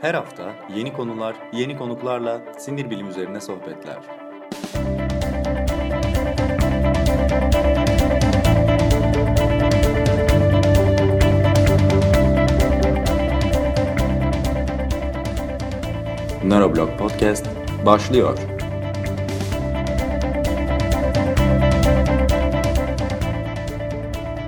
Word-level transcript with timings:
Her 0.00 0.14
hafta 0.14 0.52
yeni 0.76 0.92
konular, 0.92 1.36
yeni 1.52 1.78
konuklarla 1.78 2.40
sinir 2.58 2.90
bilim 2.90 3.08
üzerine 3.08 3.40
sohbetler. 3.40 3.98
Neuroblog 16.44 16.98
Podcast 16.98 17.46
başlıyor. 17.86 18.38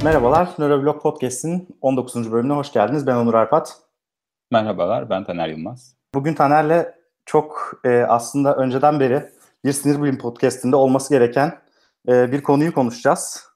Merhabalar, 0.04 0.48
Neuroblog 0.58 1.02
Podcast'in 1.02 1.68
19. 1.80 2.32
bölümüne 2.32 2.52
hoş 2.52 2.72
geldiniz. 2.72 3.06
Ben 3.06 3.16
Onur 3.16 3.34
Arpat. 3.34 3.91
Merhabalar, 4.52 5.10
ben 5.10 5.24
Taner 5.24 5.48
Yılmaz. 5.48 5.96
Bugün 6.14 6.34
Taner'le 6.34 6.94
çok 7.26 7.72
e, 7.84 8.02
aslında 8.02 8.56
önceden 8.56 9.00
beri 9.00 9.30
bir 9.64 9.72
sinir 9.72 10.02
bilim 10.02 10.18
podcast'inde 10.18 10.76
olması 10.76 11.14
gereken 11.14 11.58
e, 12.08 12.32
bir 12.32 12.42
konuyu 12.42 12.74
konuşacağız. 12.74 13.46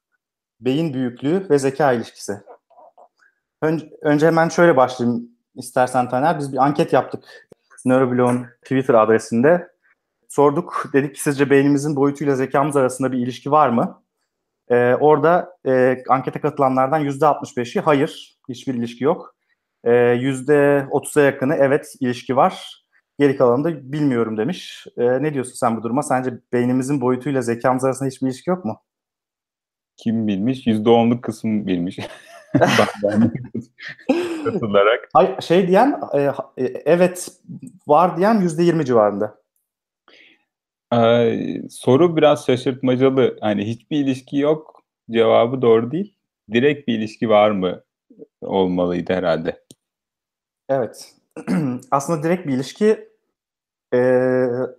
Beyin 0.61 0.95
büyüklüğü 0.95 1.51
ve 1.51 1.59
zeka 1.59 1.93
ilişkisi. 1.93 2.41
Önce, 3.63 3.91
önce 4.03 4.27
hemen 4.27 4.49
şöyle 4.49 4.77
başlayayım 4.77 5.31
istersen 5.55 6.09
Taner. 6.09 6.39
Biz 6.39 6.53
bir 6.53 6.59
anket 6.59 6.93
yaptık 6.93 7.49
Neuroblog'un 7.85 8.47
Twitter 8.63 8.95
adresinde. 8.95 9.69
Sorduk, 10.29 10.91
dedik 10.93 11.15
ki 11.15 11.23
sizce 11.23 11.51
beynimizin 11.51 11.97
boyutuyla 11.97 12.35
zekamız 12.37 12.77
arasında 12.77 13.13
bir 13.13 13.19
ilişki 13.19 13.51
var 13.51 13.69
mı? 13.69 14.03
Ee, 14.69 14.95
orada 14.95 15.57
e, 15.67 16.03
ankete 16.09 16.41
katılanlardan 16.41 17.05
%65'i 17.05 17.81
hayır, 17.81 18.39
hiçbir 18.49 18.75
ilişki 18.75 19.05
yok. 19.05 19.36
Ee, 19.87 19.91
%30'a 19.91 21.23
yakını 21.23 21.55
evet 21.55 21.95
ilişki 22.01 22.37
var. 22.37 22.85
Geri 23.19 23.37
kalanı 23.37 23.65
da 23.65 23.93
bilmiyorum 23.93 24.37
demiş. 24.37 24.87
Ee, 24.97 25.23
ne 25.23 25.35
diyorsun 25.35 25.55
sen 25.55 25.77
bu 25.77 25.83
duruma? 25.83 26.03
Sence 26.03 26.31
beynimizin 26.53 27.01
boyutuyla 27.01 27.43
zekamız 27.43 27.85
arasında 27.85 28.09
hiçbir 28.09 28.27
ilişki 28.27 28.51
yok 28.51 28.65
mu? 28.65 28.81
Kim 29.97 30.27
bilmiş? 30.27 30.67
%10'luk 30.67 31.21
kısım 31.21 31.67
bilmiş. 31.67 31.99
Katılarak. 34.45 35.09
Hayır, 35.13 35.41
şey 35.41 35.69
diyen 35.69 36.01
e, 36.15 36.21
e, 36.57 36.65
evet 36.85 37.29
var 37.87 38.17
diyen 38.17 38.41
%20 38.41 38.85
civarında. 38.85 39.39
Ee, 40.95 41.63
soru 41.71 42.17
biraz 42.17 42.47
şaşırtmacalı. 42.47 43.39
Hani 43.41 43.67
hiçbir 43.67 43.97
ilişki 43.97 44.39
yok. 44.39 44.83
Cevabı 45.11 45.63
doğru 45.63 45.91
değil. 45.91 46.17
Direkt 46.53 46.89
bir 46.89 46.99
ilişki 46.99 47.29
var 47.29 47.51
mı 47.51 47.83
olmalıydı 48.41 49.13
herhalde. 49.13 49.66
Evet. 50.69 51.15
Aslında 51.91 52.23
direkt 52.23 52.47
bir 52.47 52.53
ilişki 52.53 53.09
e, 53.95 54.01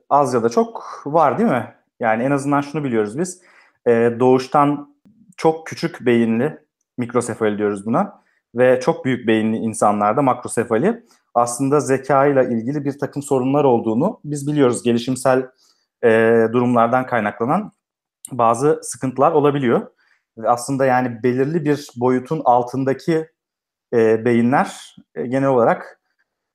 az 0.09 0.33
ya 0.33 0.43
da 0.43 0.49
çok 0.49 1.01
var 1.05 1.37
değil 1.37 1.49
mi? 1.49 1.75
Yani 1.99 2.23
en 2.23 2.31
azından 2.31 2.61
şunu 2.61 2.83
biliyoruz 2.83 3.17
biz. 3.17 3.41
E, 3.87 3.91
doğuştan 4.19 4.95
çok 5.37 5.67
küçük 5.67 6.05
beyinli, 6.05 6.59
mikrosefali 6.97 7.57
diyoruz 7.57 7.85
buna 7.85 8.21
ve 8.55 8.79
çok 8.79 9.05
büyük 9.05 9.27
beyinli 9.27 9.57
insanlarda 9.57 10.21
makrosefali 10.21 11.03
aslında 11.33 11.79
zeka 11.79 12.25
ile 12.25 12.49
ilgili 12.55 12.85
bir 12.85 12.99
takım 12.99 13.23
sorunlar 13.23 13.63
olduğunu 13.63 14.19
biz 14.25 14.47
biliyoruz. 14.47 14.83
Gelişimsel 14.83 15.49
e, 16.03 16.09
durumlardan 16.53 17.05
kaynaklanan 17.05 17.71
bazı 18.31 18.79
sıkıntılar 18.83 19.31
olabiliyor. 19.31 19.87
Ve 20.37 20.49
aslında 20.49 20.85
yani 20.85 21.23
belirli 21.23 21.65
bir 21.65 21.89
boyutun 21.95 22.41
altındaki 22.45 23.27
e, 23.93 24.25
beyinler 24.25 24.95
e, 25.15 25.27
genel 25.27 25.49
olarak 25.49 25.99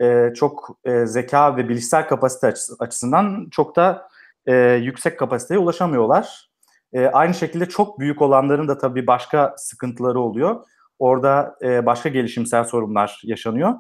e, 0.00 0.32
çok 0.34 0.78
e, 0.84 1.06
zeka 1.06 1.56
ve 1.56 1.68
bilişsel 1.68 2.08
kapasite 2.08 2.54
açısından 2.78 3.48
çok 3.50 3.76
da 3.76 4.08
e, 4.46 4.54
yüksek 4.82 5.18
kapasiteye 5.18 5.60
ulaşamıyorlar. 5.60 6.50
E, 6.92 7.06
aynı 7.06 7.34
şekilde 7.34 7.68
çok 7.68 7.98
büyük 7.98 8.22
olanların 8.22 8.68
da 8.68 8.78
tabii 8.78 9.06
başka 9.06 9.54
sıkıntıları 9.56 10.20
oluyor. 10.20 10.64
Orada 10.98 11.56
e, 11.62 11.86
başka 11.86 12.08
gelişimsel 12.08 12.64
sorunlar 12.64 13.20
yaşanıyor. 13.24 13.74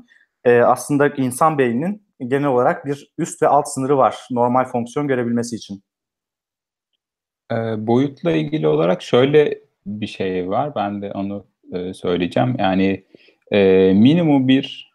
E, 0.44 0.60
aslında 0.60 1.08
insan 1.08 1.58
beyninin 1.58 2.06
genel 2.28 2.48
olarak 2.48 2.86
bir 2.86 3.12
üst 3.18 3.42
ve 3.42 3.48
alt 3.48 3.68
sınırı 3.68 3.96
var 3.96 4.26
normal 4.30 4.64
fonksiyon 4.64 5.08
görebilmesi 5.08 5.56
için. 5.56 5.82
E, 7.52 7.54
boyutla 7.86 8.32
ilgili 8.32 8.68
olarak 8.68 9.02
şöyle 9.02 9.60
bir 9.86 10.06
şey 10.06 10.48
var. 10.48 10.74
Ben 10.74 11.02
de 11.02 11.12
onu 11.12 11.46
e, 11.72 11.94
söyleyeceğim. 11.94 12.56
Yani 12.58 13.04
e, 13.52 13.92
minimum 13.94 14.48
bir 14.48 14.92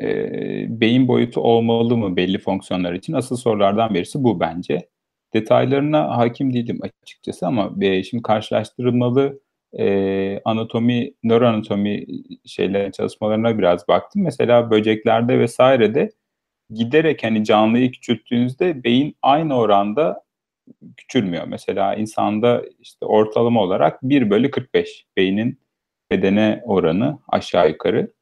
e, 0.00 0.80
beyin 0.80 1.08
boyutu 1.08 1.40
olmalı 1.40 1.96
mı 1.96 2.16
belli 2.16 2.38
fonksiyonlar 2.38 2.92
için? 2.92 3.12
Asıl 3.12 3.36
sorulardan 3.36 3.94
birisi 3.94 4.24
bu 4.24 4.40
bence. 4.40 4.88
Detaylarına 5.34 6.16
hakim 6.16 6.54
değilim 6.54 6.78
açıkçası 7.02 7.46
ama 7.46 7.72
e, 7.80 8.02
şimdi 8.02 8.22
karşılaştırılmalı 8.22 9.40
e, 9.78 10.40
anatomi, 10.44 11.12
nöroanatomi 11.24 12.06
şeylerin 12.46 12.90
çalışmalarına 12.90 13.58
biraz 13.58 13.88
baktım. 13.88 14.22
Mesela 14.22 14.70
böceklerde 14.70 15.38
vesairede 15.38 16.10
giderek 16.70 17.24
hani 17.24 17.44
canlıyı 17.44 17.92
küçülttüğünüzde 17.92 18.84
beyin 18.84 19.16
aynı 19.22 19.56
oranda 19.56 20.24
küçülmüyor. 20.96 21.44
Mesela 21.46 21.94
insanda 21.94 22.62
işte 22.80 23.06
ortalama 23.06 23.62
olarak 23.62 24.02
1 24.02 24.30
bölü 24.30 24.50
45 24.50 25.06
beynin 25.16 25.60
bedene 26.10 26.62
oranı 26.64 27.18
aşağı 27.28 27.68
yukarı. 27.68 28.12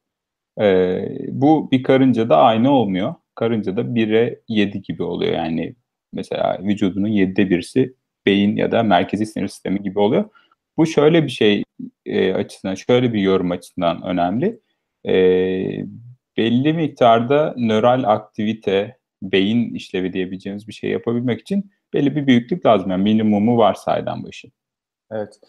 Ee, 0.61 1.09
bu 1.29 1.71
bir 1.71 1.83
karınca 1.83 2.29
da 2.29 2.37
aynı 2.37 2.71
olmuyor. 2.71 3.15
Karınca 3.35 3.77
da 3.77 3.81
1'e 3.81 4.41
7 4.49 4.83
gibi 4.83 5.03
oluyor. 5.03 5.33
Yani 5.33 5.75
mesela 6.13 6.59
vücudunun 6.63 7.09
7'de 7.09 7.51
birisi 7.51 7.95
beyin 8.27 8.57
ya 8.57 8.73
da 8.73 8.83
merkezi 8.83 9.27
sinir 9.27 9.49
sistemi 9.49 9.83
gibi 9.83 9.99
oluyor. 9.99 10.25
Bu 10.77 10.87
şöyle 10.87 11.25
bir 11.25 11.29
şey 11.29 11.65
e, 12.07 12.33
açısından, 12.33 12.75
şöyle 12.75 13.13
bir 13.13 13.21
yorum 13.21 13.51
açısından 13.51 14.03
önemli. 14.03 14.61
E, 15.07 15.15
belli 16.37 16.73
miktarda 16.73 17.55
nöral 17.59 18.05
aktivite, 18.05 18.99
beyin 19.23 19.75
işlevi 19.75 20.13
diyebileceğimiz 20.13 20.69
bir 20.69 20.73
şey 20.73 20.91
yapabilmek 20.91 21.41
için 21.41 21.71
belli 21.95 22.17
bir 22.17 22.27
büyüklük 22.27 22.67
lazım. 22.67 22.91
Yani 22.91 23.03
minimumu 23.03 23.57
var 23.57 23.75
saydan 23.75 24.25
başı. 24.25 24.49
Evet. 25.11 25.41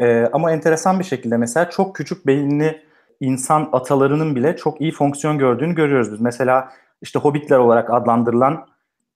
Ee, 0.00 0.28
ama 0.32 0.52
enteresan 0.52 0.98
bir 0.98 1.04
şekilde 1.04 1.36
mesela 1.36 1.70
çok 1.70 1.96
küçük 1.96 2.26
beyinli 2.26 2.82
insan 3.20 3.68
atalarının 3.72 4.36
bile 4.36 4.56
çok 4.56 4.80
iyi 4.80 4.92
fonksiyon 4.92 5.38
gördüğünü 5.38 5.74
görüyoruz 5.74 6.12
biz. 6.12 6.20
Mesela 6.20 6.68
işte 7.02 7.18
hobbitler 7.18 7.58
olarak 7.58 7.90
adlandırılan 7.90 8.66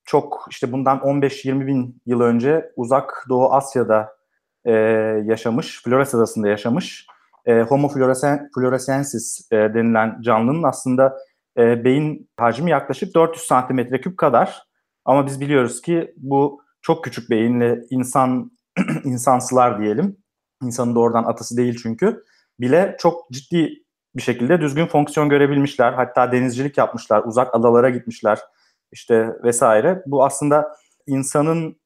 çok 0.05 0.47
işte 0.51 0.73
bundan 0.73 0.99
15-20 0.99 1.67
bin 1.67 2.03
yıl 2.07 2.21
önce 2.21 2.73
uzak 2.77 3.27
Doğu 3.29 3.53
Asya'da 3.53 4.17
e, 4.65 4.73
yaşamış, 5.25 5.83
Flores 5.83 6.15
Adası'nda 6.15 6.49
yaşamış 6.49 7.07
e, 7.47 7.61
Homo 7.63 7.89
floresen, 7.89 8.51
floresensis 8.55 9.53
e, 9.53 9.57
denilen 9.57 10.21
canlının 10.21 10.63
aslında 10.63 11.19
e, 11.59 11.85
beyin 11.85 12.31
hacmi 12.37 12.71
yaklaşık 12.71 13.15
400 13.15 13.47
santimetre 13.47 14.01
küp 14.01 14.19
kadar. 14.19 14.63
Ama 15.05 15.27
biz 15.27 15.41
biliyoruz 15.41 15.83
ki 15.83 16.15
bu 16.17 16.61
çok 16.83 17.05
küçük 17.05 17.31
beyinli 17.31 17.85
insan 17.91 18.51
insansılar 19.05 19.81
diyelim. 19.81 20.17
İnsanın 20.63 20.95
doğrudan 20.95 21.25
atası 21.25 21.57
değil 21.57 21.79
çünkü. 21.83 22.25
Bile 22.61 22.97
çok 22.99 23.31
ciddi 23.31 23.85
bir 24.17 24.23
şekilde 24.23 24.61
düzgün 24.61 24.87
fonksiyon 24.87 25.29
görebilmişler. 25.29 25.93
Hatta 25.93 26.33
denizcilik 26.33 26.79
yapmışlar, 26.79 27.23
uzak 27.25 27.55
adalara 27.55 27.91
gitmişler 27.91 28.39
işte 28.93 29.29
vesaire. 29.45 30.03
Bu 30.07 30.25
aslında 30.25 30.77
insanın 31.07 31.81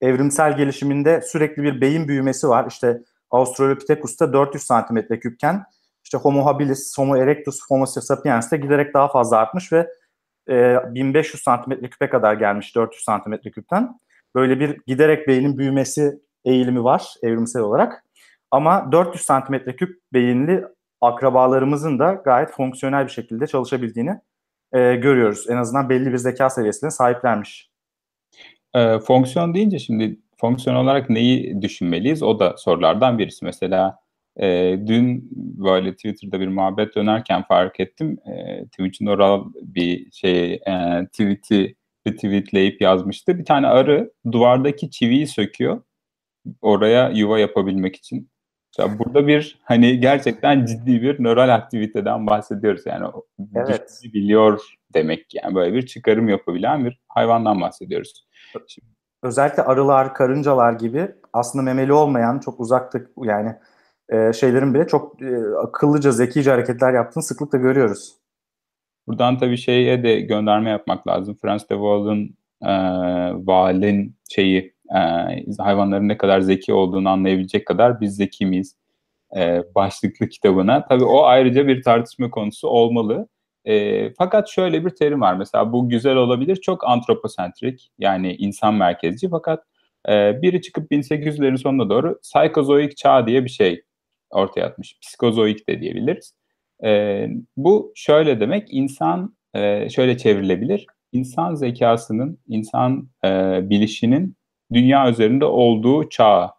evrimsel 0.00 0.56
gelişiminde 0.56 1.20
sürekli 1.22 1.62
bir 1.62 1.80
beyin 1.80 2.08
büyümesi 2.08 2.48
var. 2.48 2.66
İşte 2.68 3.02
Australopithecus'ta 3.30 4.32
400 4.32 4.64
santimetre 4.64 5.20
küpken 5.20 5.64
işte 6.04 6.18
Homo 6.18 6.46
habilis, 6.46 6.98
Homo 6.98 7.16
erectus, 7.16 7.60
Homo 7.68 7.86
sapiens'te 7.86 8.56
giderek 8.56 8.94
daha 8.94 9.08
fazla 9.08 9.36
artmış 9.36 9.72
ve 9.72 9.88
e, 10.48 10.76
1500 10.94 11.42
santimetre 11.42 11.90
küpe 11.90 12.08
kadar 12.10 12.34
gelmiş 12.34 12.76
400 12.76 13.04
santimetre 13.04 13.50
küpten. 13.50 14.00
Böyle 14.34 14.60
bir 14.60 14.80
giderek 14.86 15.28
beynin 15.28 15.58
büyümesi 15.58 16.20
eğilimi 16.44 16.84
var 16.84 17.14
evrimsel 17.22 17.62
olarak. 17.62 18.04
Ama 18.52 18.92
400 18.92 19.24
santimetre 19.24 19.76
küp 19.76 20.00
beyinli 20.12 20.64
akrabalarımızın 21.00 21.98
da 21.98 22.12
gayet 22.24 22.50
fonksiyonel 22.50 23.04
bir 23.04 23.10
şekilde 23.10 23.46
çalışabildiğini 23.46 24.20
e, 24.72 24.94
görüyoruz. 24.94 25.50
En 25.50 25.56
azından 25.56 25.88
belli 25.88 26.12
bir 26.12 26.18
zeka 26.18 26.50
seviyesine 26.50 26.90
sahiplermiş. 26.90 27.70
E, 28.74 28.98
fonksiyon 28.98 29.54
deyince 29.54 29.78
şimdi 29.78 30.20
fonksiyon 30.40 30.76
olarak 30.76 31.10
neyi 31.10 31.62
düşünmeliyiz? 31.62 32.22
O 32.22 32.38
da 32.38 32.56
sorulardan 32.56 33.18
birisi. 33.18 33.44
Mesela 33.44 33.98
e, 34.36 34.78
dün 34.86 35.28
böyle 35.36 35.92
Twitter'da 35.92 36.40
bir 36.40 36.48
muhabbet 36.48 36.96
dönerken 36.96 37.42
fark 37.42 37.80
ettim. 37.80 38.18
E, 38.26 38.64
Twitch'in 38.64 39.06
oral 39.06 39.44
bir 39.62 40.10
şey 40.10 40.52
e, 40.54 41.06
tweet'i 41.12 41.76
retweetleyip 42.06 42.80
yazmıştı. 42.80 43.38
Bir 43.38 43.44
tane 43.44 43.66
arı 43.66 44.12
duvardaki 44.32 44.90
çiviyi 44.90 45.26
söküyor 45.26 45.82
oraya 46.60 47.10
yuva 47.10 47.38
yapabilmek 47.38 47.96
için. 47.96 48.31
Ya 48.78 48.98
burada 48.98 49.26
bir 49.26 49.58
hani 49.64 50.00
gerçekten 50.00 50.64
ciddi 50.64 51.02
bir 51.02 51.24
nöral 51.24 51.54
aktiviteden 51.54 52.26
bahsediyoruz. 52.26 52.82
Yani 52.86 53.06
evet. 53.54 54.00
biliyor 54.04 54.60
demek 54.94 55.34
yani 55.34 55.54
böyle 55.54 55.74
bir 55.74 55.86
çıkarım 55.86 56.28
yapabilen 56.28 56.84
bir 56.84 57.00
hayvandan 57.08 57.60
bahsediyoruz. 57.60 58.26
Şimdi, 58.66 58.92
Özellikle 59.22 59.62
arılar, 59.62 60.14
karıncalar 60.14 60.72
gibi 60.72 61.08
aslında 61.32 61.62
memeli 61.62 61.92
olmayan 61.92 62.38
çok 62.38 62.60
uzakta 62.60 63.00
yani 63.22 63.54
e, 64.08 64.32
şeylerin 64.32 64.74
bile 64.74 64.86
çok 64.86 65.22
e, 65.22 65.36
akıllıca, 65.62 66.12
zekice 66.12 66.50
hareketler 66.50 66.92
yaptığını 66.92 67.22
sıklıkla 67.22 67.58
görüyoruz. 67.58 68.16
Buradan 69.06 69.38
tabii 69.38 69.56
şeye 69.56 70.02
de 70.02 70.20
gönderme 70.20 70.70
yapmak 70.70 71.06
lazım. 71.06 71.36
Frans 71.42 71.62
de 71.62 71.74
Waal'ın 71.74 72.36
e, 72.62 72.72
Waal'in 73.36 74.16
şeyi 74.30 74.71
e, 74.94 74.98
hayvanların 75.58 76.08
ne 76.08 76.16
kadar 76.16 76.40
zeki 76.40 76.72
olduğunu 76.72 77.08
anlayabilecek 77.08 77.66
kadar 77.66 78.00
biz 78.00 78.16
zeki 78.16 78.46
miyiz? 78.46 78.76
E, 79.36 79.62
başlıklı 79.74 80.28
kitabına. 80.28 80.84
Tabii 80.84 81.04
o 81.04 81.24
ayrıca 81.24 81.66
bir 81.66 81.82
tartışma 81.82 82.30
konusu 82.30 82.68
olmalı. 82.68 83.28
E, 83.64 84.14
fakat 84.14 84.48
şöyle 84.48 84.84
bir 84.84 84.90
terim 84.90 85.20
var. 85.20 85.34
Mesela 85.34 85.72
bu 85.72 85.88
güzel 85.88 86.16
olabilir. 86.16 86.56
Çok 86.56 86.88
antroposentrik 86.88 87.90
yani 87.98 88.34
insan 88.34 88.74
merkezci. 88.74 89.28
Fakat 89.28 89.64
e, 90.08 90.42
biri 90.42 90.62
çıkıp 90.62 90.92
1800'lerin 90.92 91.58
sonuna 91.58 91.90
doğru 91.90 92.18
psikozoik 92.22 92.96
çağ 92.96 93.26
diye 93.26 93.44
bir 93.44 93.50
şey 93.50 93.82
ortaya 94.30 94.66
atmış. 94.66 94.98
Psikozoik 95.02 95.68
de 95.68 95.80
diyebiliriz. 95.80 96.34
E, 96.84 97.26
bu 97.56 97.92
şöyle 97.94 98.40
demek 98.40 98.68
insan 98.70 99.36
e, 99.54 99.88
şöyle 99.88 100.18
çevrilebilir. 100.18 100.86
İnsan 101.12 101.54
zekasının, 101.54 102.38
insan 102.48 103.08
e, 103.24 103.60
bilişinin 103.70 104.36
dünya 104.72 105.10
üzerinde 105.10 105.44
olduğu 105.44 106.08
çağı 106.08 106.50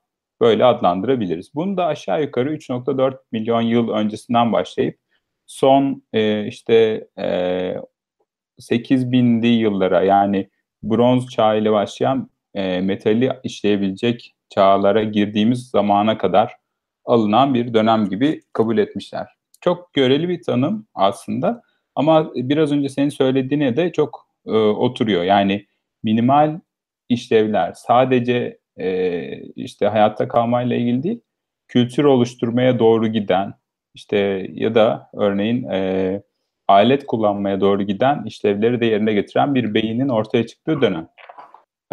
böyle 0.41 0.65
adlandırabiliriz. 0.65 1.55
Bunu 1.55 1.77
da 1.77 1.85
aşağı 1.85 2.21
yukarı 2.21 2.55
3.4 2.55 3.17
milyon 3.31 3.61
yıl 3.61 3.89
öncesinden 3.89 4.53
başlayıp 4.53 4.99
son 5.45 6.03
e, 6.13 6.47
işte 6.47 7.07
e, 7.17 7.25
8000'li 8.59 9.47
yıllara 9.47 10.03
yani 10.03 10.49
bronz 10.83 11.29
çağı 11.29 11.59
ile 11.59 11.71
başlayan 11.71 12.29
e, 12.53 12.81
metali 12.81 13.31
işleyebilecek 13.43 14.35
çağlara 14.49 15.03
girdiğimiz 15.03 15.69
zamana 15.69 16.17
kadar 16.17 16.55
alınan 17.05 17.53
bir 17.53 17.73
dönem 17.73 18.09
gibi 18.09 18.41
kabul 18.53 18.77
etmişler. 18.77 19.27
Çok 19.61 19.93
göreli 19.93 20.29
bir 20.29 20.41
tanım 20.41 20.87
aslında 20.95 21.61
ama 21.95 22.31
biraz 22.35 22.71
önce 22.71 22.89
senin 22.89 23.09
söylediğine 23.09 23.77
de 23.77 23.91
çok 23.91 24.27
e, 24.45 24.51
oturuyor. 24.51 25.23
Yani 25.23 25.65
minimal 26.03 26.59
işlevler 27.13 27.73
sadece 27.75 28.57
e, 28.77 29.37
işte 29.41 29.87
hayatta 29.87 30.27
kalmayla 30.27 30.75
ilgili 30.75 31.03
değil, 31.03 31.19
kültür 31.67 32.03
oluşturmaya 32.03 32.79
doğru 32.79 33.07
giden 33.07 33.53
işte 33.93 34.47
ya 34.53 34.75
da 34.75 35.09
örneğin 35.13 35.63
e, 35.63 36.21
alet 36.67 37.05
kullanmaya 37.05 37.61
doğru 37.61 37.83
giden 37.83 38.23
işlevleri 38.25 38.81
de 38.81 38.85
yerine 38.85 39.13
getiren 39.13 39.55
bir 39.55 39.73
beynin 39.73 40.09
ortaya 40.09 40.47
çıktığı 40.47 40.81
dönem. 40.81 41.07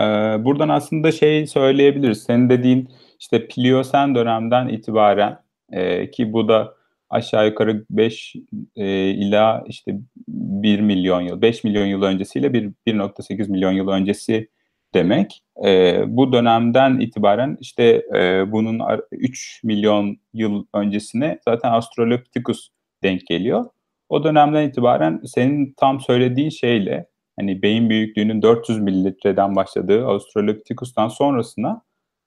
E, 0.01 0.05
buradan 0.45 0.69
aslında 0.69 1.13
şey 1.13 1.47
söyleyebiliriz. 1.47 2.23
Senin 2.23 2.51
dediğin 2.51 2.89
işte 3.21 3.49
Pliosen 3.49 4.15
dönemden 4.15 4.69
itibaren 4.69 5.39
e, 5.73 6.11
ki 6.11 6.33
bu 6.33 6.49
da 6.49 6.75
aşağı 7.11 7.47
yukarı 7.47 7.85
5 7.91 8.37
e, 8.77 9.11
ila 9.11 9.65
işte 9.67 9.99
1 10.29 10.81
milyon 10.81 11.21
yıl, 11.21 11.43
5 11.43 11.65
milyon 11.65 11.87
yıl 11.87 12.03
öncesiyle 12.03 12.47
1.8 12.47 13.51
milyon 13.51 13.73
yıl 13.73 13.89
öncesi 13.89 14.49
demek. 14.95 15.43
E, 15.65 16.03
bu 16.07 16.33
dönemden 16.33 17.01
itibaren 17.01 17.57
işte 17.61 18.03
e, 18.15 18.53
bunun 18.53 18.81
3 19.13 19.61
milyon 19.65 20.17
yıl 20.33 20.65
öncesine 20.75 21.39
zaten 21.45 21.71
Australopithecus 21.71 22.69
denk 23.03 23.27
geliyor. 23.27 23.65
O 24.09 24.25
dönemden 24.25 24.69
itibaren 24.69 25.21
senin 25.25 25.75
tam 25.77 26.01
söylediğin 26.01 26.51
şeyle 26.51 27.07
hani 27.39 27.63
beyin 27.63 27.91
büyüklüğünün 27.91 28.43
400 28.43 28.81
mililitreden 28.81 29.57
başladığı 29.57 30.07
Australopithecus'tan 30.07 31.09
sonrasına 31.09 31.83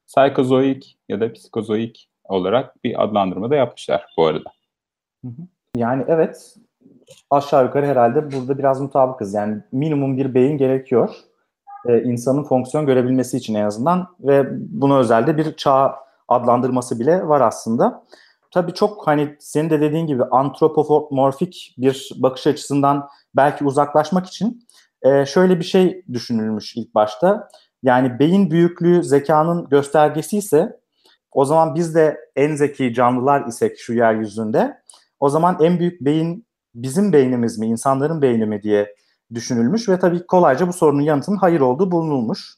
psikozoik 0.07 0.97
ya 1.09 1.21
da 1.21 1.33
psikozoik 1.33 2.09
olarak 2.23 2.83
bir 2.83 3.03
adlandırma 3.03 3.49
da 3.49 3.55
yapmışlar 3.55 4.05
bu 4.17 4.25
arada. 4.25 4.51
Yani 5.77 6.03
evet 6.07 6.55
aşağı 7.29 7.65
yukarı 7.65 7.85
herhalde 7.85 8.31
burada 8.31 8.57
biraz 8.57 8.81
mutabıkız. 8.81 9.33
Yani 9.33 9.61
minimum 9.71 10.17
bir 10.17 10.33
beyin 10.33 10.57
gerekiyor 10.57 11.15
e, 11.87 12.03
insanın 12.03 12.43
fonksiyon 12.43 12.85
görebilmesi 12.85 13.37
için 13.37 13.55
en 13.55 13.65
azından 13.65 14.07
ve 14.19 14.47
buna 14.51 14.99
özelde 14.99 15.37
bir 15.37 15.55
çağ 15.55 15.95
adlandırması 16.27 16.99
bile 16.99 17.27
var 17.27 17.41
aslında. 17.41 18.03
Tabii 18.51 18.73
çok 18.73 19.07
hani 19.07 19.35
senin 19.39 19.69
de 19.69 19.81
dediğin 19.81 20.07
gibi 20.07 20.23
antropomorfik 20.23 21.75
bir 21.77 22.11
bakış 22.15 22.47
açısından 22.47 23.07
belki 23.35 23.65
uzaklaşmak 23.65 24.25
için 24.25 24.67
e, 25.01 25.25
şöyle 25.25 25.59
bir 25.59 25.65
şey 25.65 26.03
düşünülmüş 26.13 26.75
ilk 26.75 26.95
başta. 26.95 27.47
Yani 27.83 28.19
beyin 28.19 28.51
büyüklüğü 28.51 29.03
zekanın 29.03 29.69
göstergesi 29.69 30.37
ise 30.37 30.79
o 31.31 31.45
zaman 31.45 31.75
biz 31.75 31.95
de 31.95 32.17
en 32.35 32.55
zeki 32.55 32.93
canlılar 32.93 33.47
isek 33.47 33.79
şu 33.79 33.93
yeryüzünde 33.93 34.77
o 35.19 35.29
zaman 35.29 35.57
en 35.61 35.79
büyük 35.79 36.01
beyin 36.01 36.45
bizim 36.75 37.13
beynimiz 37.13 37.59
mi, 37.59 37.67
insanların 37.67 38.21
beyni 38.21 38.45
mi 38.45 38.63
diye 38.63 38.95
düşünülmüş 39.35 39.89
ve 39.89 39.99
tabii 39.99 40.25
kolayca 40.27 40.67
bu 40.67 40.73
sorunun 40.73 41.01
yanıtının 41.01 41.37
hayır 41.37 41.61
olduğu 41.61 41.91
bulunulmuş. 41.91 42.55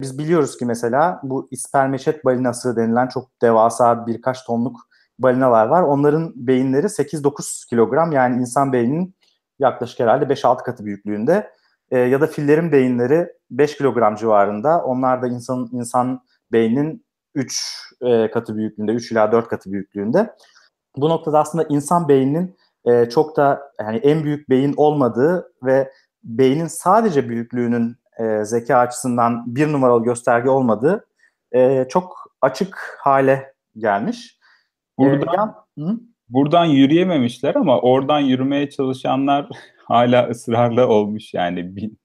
Biz 0.00 0.18
biliyoruz 0.18 0.56
ki 0.56 0.64
mesela 0.64 1.20
bu 1.22 1.48
ispermeçet 1.50 2.24
balinası 2.24 2.76
denilen 2.76 3.08
çok 3.08 3.42
devasa 3.42 4.06
birkaç 4.06 4.44
tonluk 4.44 4.88
balinalar 5.18 5.66
var. 5.66 5.82
Onların 5.82 6.32
beyinleri 6.36 6.86
8-9 6.86 7.68
kilogram 7.68 8.12
yani 8.12 8.40
insan 8.40 8.72
beyninin 8.72 9.14
yaklaşık 9.58 10.00
herhalde 10.00 10.24
5-6 10.24 10.62
katı 10.62 10.84
büyüklüğünde. 10.84 11.50
E, 11.90 11.98
ya 11.98 12.20
da 12.20 12.26
fillerin 12.26 12.72
beyinleri 12.72 13.28
5 13.50 13.76
kilogram 13.76 14.16
civarında. 14.16 14.84
Onlar 14.84 15.22
da 15.22 15.28
insan 15.28 15.68
insan 15.72 16.20
beyninin 16.52 17.04
3 17.34 17.78
e, 18.00 18.30
katı 18.30 18.56
büyüklüğünde, 18.56 18.92
3 18.92 19.12
ila 19.12 19.32
4 19.32 19.48
katı 19.48 19.72
büyüklüğünde. 19.72 20.34
Bu 20.96 21.08
noktada 21.08 21.38
aslında 21.38 21.64
insan 21.68 22.08
beyninin 22.08 22.56
e, 22.84 23.08
çok 23.08 23.36
da 23.36 23.72
yani 23.80 23.96
en 23.96 24.24
büyük 24.24 24.50
beyin 24.50 24.74
olmadığı 24.76 25.52
ve 25.62 25.92
beynin 26.24 26.66
sadece 26.66 27.28
büyüklüğünün 27.28 27.96
e, 28.18 28.44
zeka 28.44 28.78
açısından 28.78 29.56
bir 29.56 29.72
numaralı 29.72 30.04
gösterge 30.04 30.50
olmadığı 30.50 31.06
e, 31.52 31.86
çok 31.88 32.32
açık 32.40 32.98
hale 33.00 33.52
gelmiş. 33.76 34.38
Buradan, 34.98 35.64
e, 35.78 35.80
yan, 35.82 36.02
buradan 36.28 36.64
yürüyememişler 36.64 37.54
ama 37.54 37.80
oradan 37.80 38.20
yürümeye 38.20 38.70
çalışanlar 38.70 39.48
hala 39.84 40.28
ısrarlı 40.28 40.88
olmuş 40.88 41.34
yani. 41.34 41.76
Bin, 41.76 41.98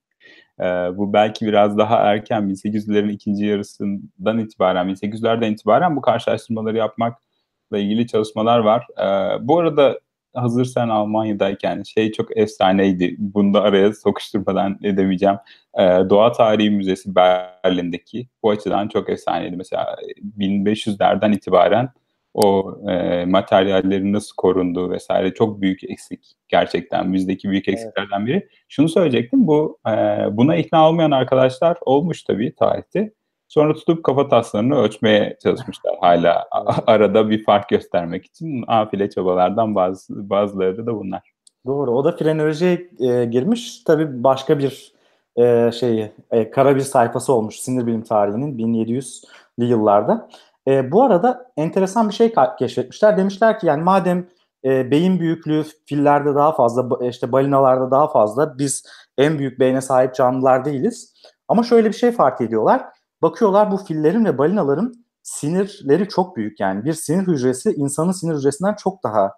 e, 0.60 0.64
bu 0.98 1.14
belki 1.14 1.46
biraz 1.46 1.78
daha 1.78 1.98
erken 1.98 2.44
1800'lerin 2.44 3.12
ikinci 3.12 3.46
yarısından 3.46 4.40
itibaren 4.40 4.88
1800'lerden 4.88 5.52
itibaren 5.52 5.96
bu 5.96 6.02
karşılaştırmaları 6.02 6.78
yapmakla 6.78 7.78
ilgili 7.78 8.08
çalışmalar 8.08 8.60
var. 8.60 8.88
E, 9.00 9.08
bu 9.48 9.60
arada 9.60 10.00
hazır 10.34 10.66
sen 10.66 10.90
Almanya'dayken 10.90 11.84
şey 11.84 12.12
çok 12.12 12.38
efsaneydi. 12.38 13.16
Bunu 13.18 13.54
da 13.54 13.62
araya 13.62 13.94
sokuşturmadan 13.94 14.80
edemeyeceğim. 14.84 15.36
Ee, 15.80 15.82
Doğa 16.10 16.32
Tarihi 16.32 16.70
Müzesi 16.70 17.16
Berlin'deki 17.16 18.28
bu 18.44 18.50
açıdan 18.50 18.88
çok 18.88 19.10
efsaneydi. 19.10 19.56
Mesela 19.56 19.96
1500'lerden 20.38 21.32
itibaren 21.32 21.90
o 22.34 22.78
e, 22.90 23.26
materyallerin 23.26 24.14
nasıl 24.14 24.36
korunduğu 24.38 24.92
vesaire 24.92 25.34
çok 25.34 25.62
büyük 25.62 25.84
eksik 25.84 26.36
gerçekten 26.48 27.14
bizdeki 27.14 27.50
büyük 27.50 27.68
eksiklerden 27.68 28.26
biri. 28.26 28.50
Şunu 28.70 28.90
söyleyecektim 28.90 29.48
bu 29.48 29.80
e, 29.88 29.92
buna 30.32 30.56
ikna 30.56 30.90
olmayan 30.90 31.12
arkadaşlar 31.12 31.78
olmuş 31.82 32.24
tabii 32.24 32.56
tarihte. 32.56 33.14
Sonra 33.54 33.74
tutup 33.74 34.04
kafa 34.04 34.28
taslarını 34.28 34.76
ölçmeye 34.76 35.38
çalışmışlar 35.44 35.96
hala 36.02 36.48
arada 36.88 37.30
bir 37.30 37.44
fark 37.44 37.70
göstermek 37.70 38.26
için 38.26 38.64
afile 38.68 39.10
çabalardan 39.10 39.76
bazı 39.76 40.30
bazıları 40.30 40.86
da 40.86 40.96
bunlar. 40.96 41.22
Doğru. 41.66 41.92
O 41.92 42.06
da 42.06 42.12
frenolojiye 42.12 42.90
e, 43.00 43.26
girmiş. 43.26 43.84
Tabii 43.84 44.24
başka 44.24 44.60
bir 44.60 44.94
e, 45.38 45.72
şey 45.72 46.12
e, 46.32 46.50
kara 46.50 46.76
bir 46.76 46.82
sayfası 46.82 47.34
olmuş 47.34 47.60
sinir 47.60 47.88
bilim 47.88 48.04
tarihinin 48.04 48.58
1700'lü 48.58 49.66
yıllarda. 49.66 50.30
E, 50.68 50.92
bu 50.92 51.04
arada 51.04 51.52
enteresan 51.58 52.10
bir 52.10 52.14
şey 52.14 52.34
keşfetmişler. 52.60 53.18
Demişler 53.18 53.60
ki 53.60 53.68
yani 53.68 53.84
madem 53.84 54.28
e, 54.66 54.92
beyin 54.92 55.20
büyüklüğü 55.20 55.64
fillerde 55.86 56.36
daha 56.36 56.52
fazla, 56.52 57.08
işte 57.08 57.32
balinalarda 57.32 57.92
daha 57.92 58.08
fazla, 58.08 58.58
biz 58.58 58.86
en 59.18 59.40
büyük 59.40 59.60
beyne 59.60 59.82
sahip 59.82 60.16
canlılar 60.16 60.66
değiliz. 60.66 61.14
Ama 61.48 61.64
şöyle 61.64 61.88
bir 61.88 61.96
şey 61.96 62.12
fark 62.12 62.42
ediyorlar 62.42 62.82
Bakıyorlar 63.24 63.72
bu 63.72 63.78
fillerin 63.78 64.26
ve 64.26 64.38
balinaların 64.38 64.94
sinirleri 65.22 66.10
çok 66.10 66.38
büyük 66.38 66.60
yani 66.60 66.86
bir 66.86 66.94
sinir 66.94 67.28
hücresi 67.28 67.72
insanın 67.72 68.12
sinir 68.12 68.36
hücresinden 68.36 68.74
çok 68.74 69.04
daha 69.04 69.32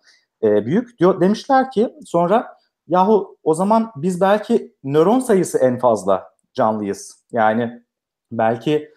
e, 0.44 0.66
büyük. 0.66 1.00
Diyor 1.00 1.22
demişler 1.22 1.72
ki 1.72 1.94
sonra 2.06 2.58
yahu 2.88 3.38
o 3.44 3.54
zaman 3.54 3.92
biz 3.96 4.22
belki 4.22 4.76
nöron 4.84 5.20
sayısı 5.20 5.58
en 5.58 5.80
fazla 5.80 6.24
canlıyız. 6.54 7.24
Yani 7.32 7.84
belki 8.32 8.90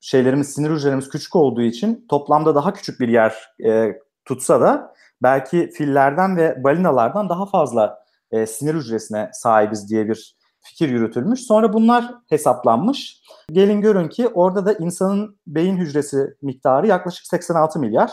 şeylerimiz, 0.00 0.54
sinir 0.54 0.70
hücrelerimiz 0.70 1.08
küçük 1.08 1.36
olduğu 1.36 1.62
için 1.62 2.06
toplamda 2.08 2.54
daha 2.54 2.72
küçük 2.72 3.00
bir 3.00 3.08
yer 3.08 3.34
e, 3.64 3.98
tutsa 4.24 4.60
da 4.60 4.94
belki 5.22 5.70
fillerden 5.70 6.36
ve 6.36 6.64
balinalardan 6.64 7.28
daha 7.28 7.46
fazla 7.46 8.04
e, 8.30 8.46
sinir 8.46 8.74
hücresine 8.74 9.30
sahibiz 9.32 9.90
diye 9.90 10.08
bir 10.08 10.39
fikir 10.62 10.88
yürütülmüş. 10.88 11.40
Sonra 11.40 11.72
bunlar 11.72 12.14
hesaplanmış. 12.28 13.22
Gelin 13.52 13.80
görün 13.80 14.08
ki 14.08 14.28
orada 14.28 14.66
da 14.66 14.72
insanın 14.72 15.38
beyin 15.46 15.76
hücresi 15.76 16.36
miktarı 16.42 16.86
yaklaşık 16.86 17.26
86 17.26 17.78
milyar. 17.78 18.12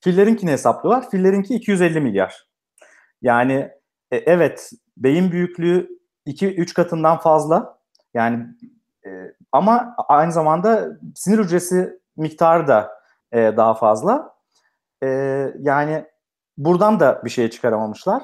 Fillerinkini 0.00 0.50
hesaplıyorlar. 0.50 1.10
Fillerinki 1.10 1.54
250 1.54 2.00
milyar. 2.00 2.48
Yani 3.22 3.70
e, 4.10 4.16
evet 4.16 4.70
beyin 4.96 5.32
büyüklüğü 5.32 5.88
2-3 6.26 6.74
katından 6.74 7.18
fazla. 7.18 7.78
Yani 8.14 8.46
e, 9.06 9.10
ama 9.52 9.94
aynı 10.08 10.32
zamanda 10.32 10.98
sinir 11.14 11.38
hücresi 11.38 12.00
miktarı 12.16 12.68
da 12.68 12.90
e, 13.32 13.38
daha 13.56 13.74
fazla. 13.74 14.34
E, 15.02 15.08
yani 15.58 16.04
buradan 16.56 17.00
da 17.00 17.22
bir 17.24 17.30
şey 17.30 17.50
çıkaramamışlar. 17.50 18.22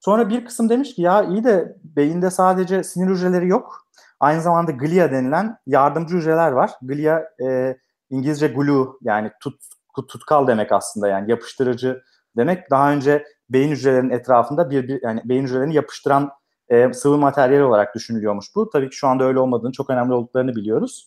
Sonra 0.00 0.28
bir 0.28 0.44
kısım 0.44 0.68
demiş 0.68 0.94
ki 0.94 1.02
ya 1.02 1.22
iyi 1.22 1.44
de 1.44 1.76
beyinde 1.84 2.30
sadece 2.30 2.84
sinir 2.84 3.10
hücreleri 3.10 3.48
yok. 3.48 3.86
Aynı 4.20 4.42
zamanda 4.42 4.70
glia 4.70 5.10
denilen 5.10 5.58
yardımcı 5.66 6.16
hücreler 6.16 6.52
var. 6.52 6.70
Glia 6.82 7.20
e, 7.42 7.76
İngilizce 8.10 8.48
glue 8.48 8.86
yani 9.02 9.30
tut, 9.40 9.60
tutkal 10.08 10.46
demek 10.46 10.72
aslında 10.72 11.08
yani 11.08 11.30
yapıştırıcı 11.30 12.02
demek. 12.36 12.70
Daha 12.70 12.92
önce 12.92 13.24
beyin 13.50 13.70
hücrelerinin 13.70 14.10
etrafında 14.10 14.70
bir, 14.70 14.88
bir 14.88 15.02
yani 15.02 15.20
beyin 15.24 15.42
hücrelerini 15.42 15.74
yapıştıran 15.74 16.30
e, 16.68 16.92
sıvı 16.92 17.18
materyal 17.18 17.60
olarak 17.60 17.94
düşünülüyormuş 17.94 18.46
bu. 18.54 18.70
Tabii 18.70 18.90
ki 18.90 18.96
şu 18.96 19.08
anda 19.08 19.24
öyle 19.24 19.38
olmadığını, 19.38 19.72
çok 19.72 19.90
önemli 19.90 20.12
olduklarını 20.14 20.56
biliyoruz. 20.56 21.06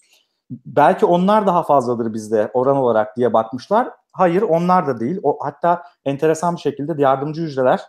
Belki 0.65 1.05
onlar 1.05 1.48
daha 1.48 1.63
fazladır 1.63 2.13
bizde 2.13 2.51
oran 2.53 2.77
olarak 2.77 3.17
diye 3.17 3.33
bakmışlar. 3.33 3.89
Hayır 4.12 4.41
onlar 4.41 4.88
da 4.88 5.00
değil. 5.00 5.19
O, 5.24 5.38
hatta 5.41 5.83
enteresan 6.05 6.55
bir 6.55 6.62
şekilde 6.62 7.01
yardımcı 7.01 7.41
hücreler 7.41 7.81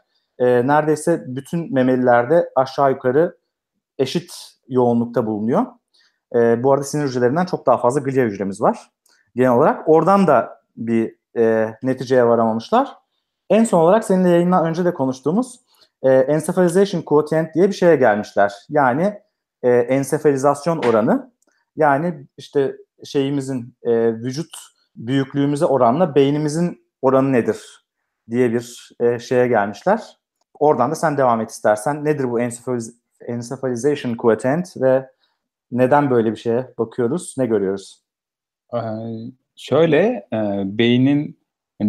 e, 0.42 0.66
neredeyse 0.66 1.24
bütün 1.26 1.74
memelilerde 1.74 2.50
aşağı 2.56 2.90
yukarı 2.90 3.36
eşit 3.98 4.32
yoğunlukta 4.68 5.26
bulunuyor. 5.26 5.66
E, 6.34 6.62
bu 6.62 6.72
arada 6.72 6.84
sinir 6.84 7.04
hücrelerinden 7.04 7.44
çok 7.44 7.66
daha 7.66 7.78
fazla 7.78 8.00
glia 8.00 8.24
hücremiz 8.24 8.60
var 8.60 8.90
genel 9.36 9.52
olarak. 9.52 9.88
Oradan 9.88 10.26
da 10.26 10.62
bir 10.76 11.16
e, 11.36 11.74
neticeye 11.82 12.26
varamamışlar. 12.26 12.96
En 13.50 13.64
son 13.64 13.80
olarak 13.80 14.04
seninle 14.04 14.28
yayından 14.28 14.66
önce 14.66 14.84
de 14.84 14.94
konuştuğumuz 14.94 15.60
e, 16.02 16.10
encephalization 16.10 17.02
quotient 17.02 17.54
diye 17.54 17.68
bir 17.68 17.74
şeye 17.74 17.96
gelmişler. 17.96 18.52
Yani 18.68 19.20
e, 19.62 19.70
ensefalizasyon 19.70 20.78
oranı. 20.78 21.32
Yani 21.76 22.26
işte 22.36 22.76
şeyimizin 23.04 23.76
e, 23.82 24.14
vücut 24.14 24.56
büyüklüğümüze 24.96 25.64
oranla 25.64 26.14
beynimizin 26.14 26.86
oranı 27.02 27.32
nedir 27.32 27.86
diye 28.30 28.52
bir 28.52 28.90
e, 29.00 29.18
şeye 29.18 29.48
gelmişler. 29.48 30.18
Oradan 30.62 30.90
da 30.90 30.94
sen 30.94 31.18
devam 31.18 31.40
et 31.40 31.50
istersen. 31.50 32.04
Nedir 32.04 32.30
bu 32.30 32.40
encephaliz 32.40 32.94
encephalization 33.26 34.14
quotient 34.14 34.76
ve 34.76 35.06
neden 35.70 36.10
böyle 36.10 36.30
bir 36.30 36.36
şeye 36.36 36.66
bakıyoruz, 36.78 37.34
ne 37.38 37.46
görüyoruz? 37.46 38.02
Ee, 38.74 38.78
şöyle, 39.56 39.98
e, 40.32 40.62
beynin 40.64 41.38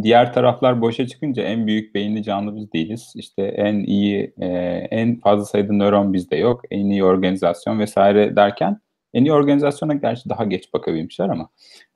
diğer 0.04 0.34
taraflar 0.34 0.82
boşa 0.82 1.08
çıkınca 1.08 1.44
en 1.44 1.68
büyük 1.68 1.96
beyinli 1.96 2.24
canlı 2.24 2.56
biz 2.56 2.74
değiliz. 2.74 3.14
İşte 3.16 3.44
en 3.44 3.76
iyi, 3.76 4.34
e, 4.38 4.48
en 4.92 5.20
fazla 5.20 5.46
sayıda 5.46 5.74
nöron 5.74 6.14
bizde 6.14 6.36
yok. 6.36 6.62
En 6.72 6.86
iyi 6.86 7.04
organizasyon 7.04 7.80
vesaire 7.80 8.36
derken 8.36 8.80
en 9.14 9.26
iyi 9.26 9.34
organizasyona 9.34 9.94
gerçi 9.94 10.30
daha 10.30 10.44
geç 10.44 10.74
bakabilmişler 10.74 11.30
ama 11.30 11.50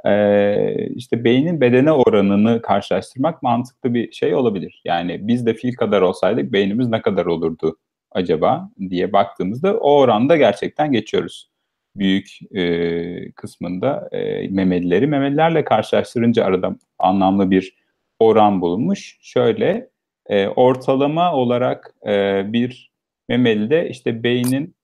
e, 0.05 0.87
işte 0.87 1.23
beynin 1.23 1.61
bedene 1.61 1.91
oranını 1.91 2.61
karşılaştırmak 2.61 3.43
mantıklı 3.43 3.93
bir 3.93 4.11
şey 4.11 4.35
olabilir. 4.35 4.81
Yani 4.85 5.27
biz 5.27 5.45
de 5.45 5.53
fil 5.53 5.73
kadar 5.73 6.01
olsaydık 6.01 6.53
beynimiz 6.53 6.87
ne 6.87 7.01
kadar 7.01 7.25
olurdu 7.25 7.77
acaba 8.11 8.69
diye 8.89 9.13
baktığımızda 9.13 9.77
o 9.77 9.99
oranda 9.99 10.37
gerçekten 10.37 10.91
geçiyoruz. 10.91 11.51
Büyük 11.95 12.39
e, 12.55 13.31
kısmında 13.31 14.09
e, 14.11 14.47
memelileri 14.47 15.07
memelilerle 15.07 15.63
karşılaştırınca 15.63 16.45
arada 16.45 16.75
anlamlı 16.99 17.51
bir 17.51 17.77
oran 18.19 18.61
bulunmuş. 18.61 19.17
Şöyle 19.21 19.89
e, 20.29 20.47
ortalama 20.47 21.33
olarak 21.33 21.93
e, 22.07 22.43
bir 22.53 22.91
memelide 23.29 23.89
işte 23.89 24.23
beynin 24.23 24.75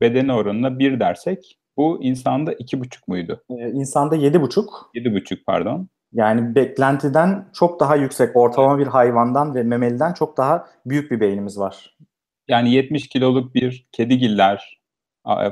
bedene 0.00 0.32
oranına 0.32 0.78
bir 0.78 1.00
dersek 1.00 1.58
bu 1.76 2.02
insanda 2.02 2.52
iki 2.52 2.80
buçuk 2.80 3.08
muydu? 3.08 3.42
Ee, 3.50 3.70
insanda 3.70 4.16
yedi 4.16 4.42
buçuk. 4.42 4.90
Yedi 4.94 5.14
buçuk 5.14 5.46
pardon. 5.46 5.88
Yani 6.12 6.54
beklentiden 6.54 7.48
çok 7.54 7.80
daha 7.80 7.96
yüksek. 7.96 8.36
Ortalama 8.36 8.78
bir 8.78 8.86
hayvandan 8.86 9.54
ve 9.54 9.62
memeliden 9.62 10.12
çok 10.12 10.36
daha 10.36 10.66
büyük 10.86 11.10
bir 11.10 11.20
beynimiz 11.20 11.58
var. 11.58 11.96
Yani 12.48 12.72
70 12.72 13.08
kiloluk 13.08 13.54
bir 13.54 13.86
kedigiller 13.92 14.80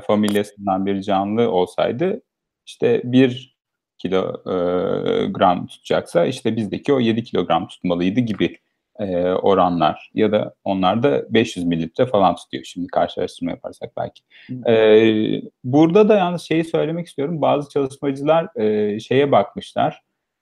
familyasından 0.07 0.85
bir 0.85 1.01
canlı 1.01 1.51
olsaydı 1.51 2.21
işte 2.65 3.01
bir 3.03 3.57
kilogram 3.97 5.67
tutacaksa 5.67 6.25
işte 6.25 6.55
bizdeki 6.55 6.93
o 6.93 6.99
7 6.99 7.23
kilogram 7.23 7.67
tutmalıydı 7.67 8.19
gibi 8.19 8.57
e, 8.99 9.25
oranlar 9.25 10.11
ya 10.13 10.31
da 10.31 10.53
onlar 10.63 11.03
da 11.03 11.33
500 11.33 11.65
mililitre 11.65 12.05
falan 12.05 12.35
tutuyor 12.35 12.63
şimdi 12.63 12.87
karşılaştırma 12.87 13.51
yaparsak 13.51 13.91
belki. 13.97 14.23
E, 14.67 15.41
burada 15.63 16.09
da 16.09 16.15
yalnız 16.15 16.41
şeyi 16.41 16.63
söylemek 16.63 17.07
istiyorum. 17.07 17.41
Bazı 17.41 17.69
çalışmacılar 17.69 18.61
e, 18.61 18.99
şeye 18.99 19.31
bakmışlar. 19.31 20.01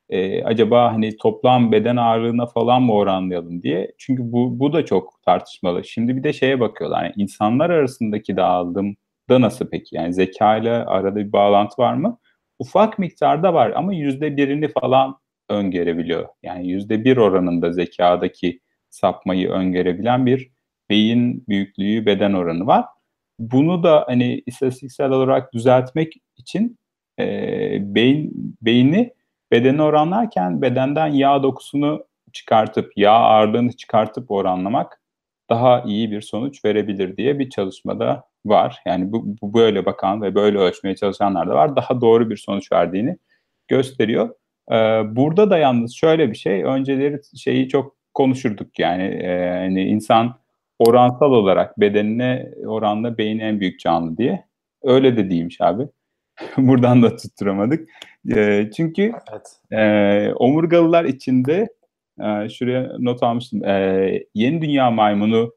E, 0.10 0.44
acaba 0.44 0.94
hani 0.94 1.18
toplam 1.18 1.72
beden 1.72 1.96
ağırlığına 1.96 2.46
falan 2.46 2.82
mı 2.82 2.94
oranlayalım 2.94 3.64
diye. 3.64 3.92
Çünkü 3.98 4.32
bu, 4.32 4.60
bu 4.60 4.74
da 4.74 4.86
çok 4.86 5.22
tartışmalı. 5.26 5.84
Şimdi 5.84 6.18
bir 6.18 6.24
de 6.24 6.34
şeye 6.34 6.60
bakıyorlar. 6.60 7.04
Yani 7.04 7.14
insanlar 7.18 7.70
arasındaki 7.70 8.38
dağılım 8.38 8.96
da 9.30 9.42
nasıl 9.42 9.70
peki? 9.70 9.96
Yani 9.96 10.14
zeka 10.14 10.58
ile 10.58 10.72
arada 10.72 11.16
bir 11.16 11.32
bağlantı 11.32 11.82
var 11.82 11.94
mı? 11.94 12.18
Ufak 12.60 13.00
miktarda 13.00 13.54
var 13.54 13.72
ama 13.76 13.94
yüzde 13.94 14.38
birini 14.38 14.68
falan 14.68 15.21
öngörebiliyor. 15.52 16.28
Yani 16.44 16.68
yüzde 16.68 17.06
bir 17.06 17.18
oranında 17.18 17.72
zekadaki 17.72 18.60
sapmayı 18.90 19.50
öngörebilen 19.50 20.26
bir 20.26 20.52
beyin 20.90 21.46
büyüklüğü 21.50 22.06
beden 22.06 22.34
oranı 22.34 22.68
var. 22.68 22.86
Bunu 23.40 23.84
da 23.84 24.04
hani 24.08 24.44
istatistiksel 24.46 25.12
olarak 25.12 25.54
düzeltmek 25.54 26.14
için 26.38 26.78
e, 27.20 27.26
beyin 27.96 28.58
beyni 28.62 29.14
bedene 29.52 29.84
oranlarken 29.84 30.62
bedenden 30.62 31.08
yağ 31.08 31.44
dokusunu 31.44 32.06
çıkartıp 32.34 32.92
yağ 32.98 33.12
ağırlığını 33.12 33.72
çıkartıp 33.72 34.32
oranlamak 34.32 35.02
daha 35.50 35.82
iyi 35.82 36.12
bir 36.12 36.22
sonuç 36.22 36.66
verebilir 36.66 37.18
diye 37.18 37.40
bir 37.40 37.50
çalışmada 37.50 38.24
var. 38.46 38.82
Yani 38.86 39.12
bu, 39.12 39.26
bu 39.42 39.54
böyle 39.54 39.86
bakan 39.86 40.22
ve 40.22 40.36
böyle 40.36 40.58
ölçmeye 40.58 40.96
çalışanlar 40.96 41.50
da 41.50 41.56
var. 41.56 41.76
Daha 41.76 42.02
doğru 42.02 42.30
bir 42.30 42.38
sonuç 42.38 42.72
verdiğini 42.72 43.18
gösteriyor. 43.68 44.36
Ee, 44.72 44.76
burada 45.16 45.50
da 45.50 45.58
yalnız 45.58 45.96
şöyle 45.96 46.32
bir 46.32 46.38
şey, 46.38 46.64
önceleri 46.64 47.22
şeyi 47.38 47.70
çok 47.70 47.96
konuşurduk 48.14 48.80
yani 48.80 49.04
e, 49.04 49.50
hani 49.50 49.84
insan 49.84 50.36
oransal 50.80 51.32
olarak 51.32 51.80
bedenine 51.80 52.52
oranla 52.66 53.18
beyin 53.18 53.40
en 53.40 53.60
büyük 53.60 53.80
canlı 53.80 54.18
diye. 54.18 54.46
Öyle 54.84 55.18
de 55.18 55.30
değilmiş 55.30 55.62
abi. 55.62 55.88
Buradan 56.58 57.04
da 57.04 57.16
tutturamadık. 57.16 57.90
E, 58.36 58.70
çünkü 58.78 59.12
evet. 59.32 59.60
e, 59.72 60.34
omurgalılar 60.34 61.06
içinde 61.06 61.68
e, 62.20 62.50
şuraya 62.50 62.92
not 63.00 63.24
almıştım. 63.24 63.66
E, 63.66 64.24
yeni 64.36 64.62
dünya 64.62 64.92
maymunu 64.92 65.54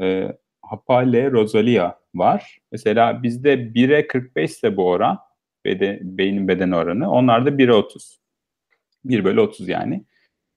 e, 0.00 0.32
Hapale 0.62 1.30
rosalia 1.30 1.94
var. 2.14 2.58
Mesela 2.72 3.22
bizde 3.22 3.54
1'e 3.54 4.06
45 4.06 4.50
ise 4.50 4.76
bu 4.76 4.88
oran, 4.88 5.18
beden, 5.64 5.98
beynin 6.02 6.48
beden 6.48 6.70
oranı. 6.70 7.10
Onlarda 7.10 7.50
1'e 7.50 7.72
30. 7.72 8.18
1 9.04 9.24
bölü 9.24 9.40
30 9.40 9.68
yani. 9.68 10.04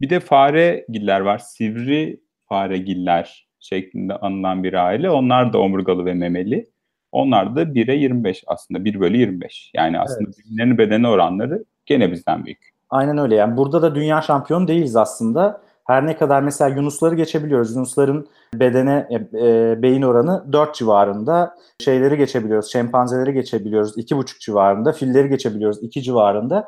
Bir 0.02 0.10
de 0.10 0.20
fare 0.20 0.86
giller 0.90 1.20
var. 1.20 1.38
Sivri 1.38 2.22
fare 2.50 2.78
giller 2.78 3.48
şeklinde 3.60 4.16
anılan 4.16 4.64
bir 4.64 4.74
aile. 4.74 5.10
Onlar 5.10 5.54
da 5.54 5.60
omurgalı 5.60 6.06
ve 6.06 6.14
memeli. 6.14 6.72
Onlar 7.12 7.56
da 7.56 7.64
1'e 7.64 7.96
25 7.96 8.44
aslında. 8.48 8.86
1 8.86 9.00
bölü 9.00 9.18
25. 9.18 9.72
Yani 9.76 10.00
aslında 10.00 10.30
evet. 10.30 10.36
beyinlerin 10.46 10.78
bedeni 10.78 11.08
oranları 11.08 11.64
gene 11.86 12.12
bizden 12.12 12.46
büyük. 12.46 12.72
Aynen 12.90 13.18
öyle. 13.18 13.36
Yani 13.36 13.58
burada 13.58 13.82
da 13.82 13.96
dünya 13.96 14.22
şampiyonu 14.22 14.68
değiliz 14.68 14.96
aslında. 14.96 15.62
Her 15.88 16.08
ne 16.08 16.18
kadar 16.18 16.42
mesela 16.42 16.76
Yunusları 16.76 17.16
geçebiliyoruz. 17.16 17.76
Yunusların 17.76 18.28
bedene 18.54 19.08
e, 19.10 19.16
e, 19.16 19.82
beyin 19.82 20.02
oranı 20.02 20.54
4 20.54 20.76
civarında. 20.76 21.56
Şeyleri 21.80 22.18
geçebiliyoruz. 22.18 22.72
Şempanzeleri 22.72 23.34
geçebiliyoruz. 23.34 23.98
2,5 23.98 24.40
civarında. 24.40 24.92
Filleri 24.92 25.30
geçebiliyoruz. 25.30 25.84
2 25.84 26.02
civarında. 26.02 26.68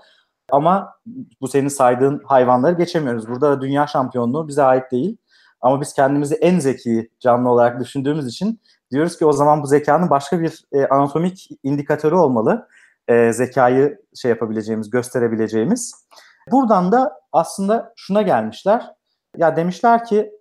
Ama 0.53 0.95
bu 1.41 1.48
senin 1.48 1.67
saydığın 1.67 2.22
hayvanları 2.25 2.74
geçemiyoruz. 2.74 3.27
Burada 3.27 3.51
da 3.51 3.62
dünya 3.62 3.88
şampiyonluğu 3.88 4.48
bize 4.48 4.63
ait 4.63 4.91
değil. 4.91 5.17
Ama 5.62 5.81
biz 5.81 5.93
kendimizi 5.93 6.36
en 6.36 6.60
zeki 6.60 7.10
canlı 7.19 7.50
olarak 7.50 7.79
düşündüğümüz 7.79 8.27
için 8.27 8.60
diyoruz 8.91 9.17
ki 9.17 9.25
o 9.25 9.33
zaman 9.33 9.63
bu 9.63 9.67
zekanın 9.67 10.10
başka 10.10 10.41
bir 10.41 10.65
e, 10.72 10.86
anatomik 10.86 11.50
indikatörü 11.63 12.15
olmalı. 12.15 12.67
e, 13.07 13.33
zekayı 13.33 14.00
şey 14.15 14.29
yapabileceğimiz, 14.29 14.89
gösterebileceğimiz. 14.89 16.07
Buradan 16.51 16.91
da 16.91 17.22
aslında 17.31 17.93
şuna 17.95 18.22
gelmişler. 18.22 18.91
Ya 19.38 19.55
demişler 19.55 20.05
ki 20.05 20.31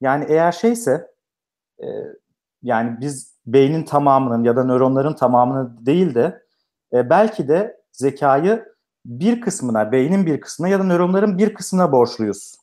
yani 0.00 0.24
eğer 0.28 0.52
şeyse 0.52 1.10
e, 1.82 1.86
yani 2.62 2.96
biz 3.00 3.34
beynin 3.46 3.84
tamamının 3.84 4.44
ya 4.44 4.56
da 4.56 4.64
nöronların 4.64 5.14
tamamını 5.14 5.86
değil 5.86 6.14
de 6.14 6.42
e, 6.92 7.10
belki 7.10 7.48
de 7.48 7.80
zekayı 7.92 8.69
bir 9.04 9.40
kısmına, 9.40 9.92
beynin 9.92 10.26
bir 10.26 10.40
kısmına 10.40 10.68
ya 10.68 10.78
da 10.78 10.84
nöronların 10.84 11.38
bir 11.38 11.54
kısmına 11.54 11.92
borçluyuz 11.92 12.54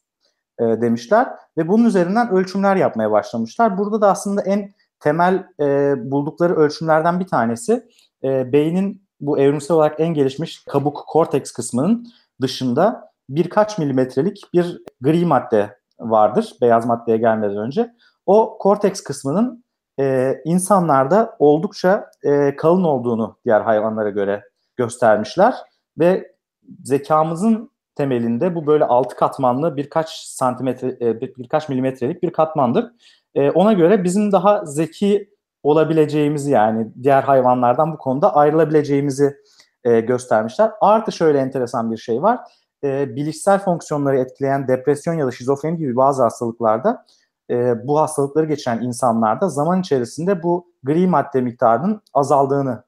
e, 0.60 0.64
demişler 0.64 1.28
ve 1.58 1.68
bunun 1.68 1.86
üzerinden 1.86 2.30
ölçümler 2.30 2.76
yapmaya 2.76 3.12
başlamışlar. 3.12 3.78
Burada 3.78 4.02
da 4.02 4.12
aslında 4.12 4.42
en 4.42 4.72
temel 5.00 5.48
e, 5.60 5.94
buldukları 6.12 6.56
ölçümlerden 6.56 7.20
bir 7.20 7.28
tanesi 7.28 7.90
e, 8.24 8.52
beynin 8.52 9.08
bu 9.22 9.40
evrimsel 9.40 9.78
olarak 9.78 10.00
en 10.00 10.14
gelişmiş 10.14 10.64
kabuk 10.66 11.04
korteks 11.08 11.52
kısmının 11.52 12.08
dışında 12.42 13.12
birkaç 13.30 13.78
milimetrelik 13.78 14.42
bir 14.54 14.82
gri 15.02 15.26
madde 15.26 15.78
vardır 16.00 16.56
beyaz 16.62 16.86
maddeye 16.86 17.18
gelmeden 17.18 17.58
önce. 17.58 17.94
O 18.26 18.58
korteks 18.58 19.02
kısmının 19.02 19.64
e, 20.00 20.36
insanlarda 20.46 21.36
oldukça 21.40 22.12
e, 22.24 22.56
kalın 22.56 22.84
olduğunu 22.84 23.38
diğer 23.46 23.62
hayvanlara 23.62 24.10
göre 24.10 24.44
göstermişler 24.76 25.56
ve 26.00 26.36
zekamızın 26.84 27.72
temelinde 27.96 28.56
bu 28.56 28.68
böyle 28.68 28.86
altı 28.86 29.16
katmanlı 29.16 29.78
birkaç 29.78 30.10
santimetre 30.10 30.98
e, 31.02 31.22
birkaç 31.22 31.70
milimetrelik 31.70 32.24
bir 32.24 32.32
katmandır. 32.32 32.92
E, 33.36 33.52
ona 33.52 33.74
göre 33.74 34.04
bizim 34.04 34.32
daha 34.32 34.66
zeki 34.66 35.30
olabileceğimizi 35.64 36.52
yani 36.52 36.88
diğer 37.04 37.24
hayvanlardan 37.24 37.94
bu 37.94 37.98
konuda 37.98 38.36
ayrılabileceğimizi 38.36 39.38
e, 39.84 40.00
göstermişler. 40.00 40.72
Artı 40.82 41.12
şöyle 41.12 41.40
enteresan 41.40 41.92
bir 41.92 41.98
şey 41.98 42.22
var. 42.22 42.40
E, 42.84 43.16
bilişsel 43.16 43.60
fonksiyonları 43.60 44.18
etkileyen 44.18 44.68
depresyon 44.68 45.14
ya 45.14 45.28
da 45.28 45.32
şizofreni 45.32 45.78
gibi 45.78 45.96
bazı 45.96 46.24
hastalıklarda 46.24 47.06
e, 47.50 47.88
bu 47.88 48.00
hastalıkları 48.00 48.46
geçiren 48.46 48.82
insanlarda 48.82 49.50
zaman 49.50 49.82
içerisinde 49.82 50.44
bu 50.44 50.72
gri 50.84 51.08
madde 51.08 51.42
miktarının 51.42 52.02
azaldığını 52.14 52.84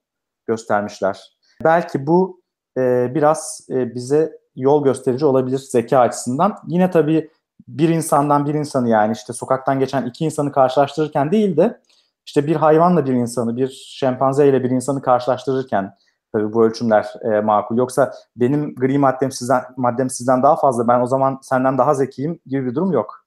göstermişler. 0.45 1.37
Belki 1.63 2.07
bu 2.07 2.38
e, 2.79 3.11
biraz 3.15 3.67
e, 3.69 3.95
bize 3.95 4.37
yol 4.55 4.83
gösterici 4.83 5.25
olabilir 5.25 5.57
zeka 5.57 5.99
açısından. 5.99 6.55
Yine 6.67 6.91
tabii 6.91 7.29
bir 7.67 7.89
insandan 7.89 8.45
bir 8.45 8.53
insanı 8.53 8.89
yani 8.89 9.11
işte 9.11 9.33
sokaktan 9.33 9.79
geçen 9.79 10.05
iki 10.05 10.25
insanı 10.25 10.51
karşılaştırırken 10.51 11.31
değil 11.31 11.57
de 11.57 11.79
işte 12.25 12.47
bir 12.47 12.55
hayvanla 12.55 13.05
bir 13.05 13.13
insanı, 13.13 13.57
bir 13.57 13.67
şempanze 13.67 14.49
ile 14.49 14.63
bir 14.63 14.69
insanı 14.69 15.01
karşılaştırırken 15.01 15.93
tabii 16.31 16.53
bu 16.53 16.65
ölçümler 16.65 17.05
e, 17.23 17.41
makul. 17.41 17.77
Yoksa 17.77 18.13
benim 18.35 18.75
gri 18.75 18.97
maddem 18.97 19.31
sizden 19.31 19.61
maddem 19.77 20.09
sizden 20.09 20.43
daha 20.43 20.55
fazla, 20.55 20.87
ben 20.87 20.99
o 20.99 21.07
zaman 21.07 21.39
senden 21.41 21.77
daha 21.77 21.93
zekiyim 21.93 22.39
gibi 22.45 22.65
bir 22.65 22.75
durum 22.75 22.91
yok. 22.91 23.25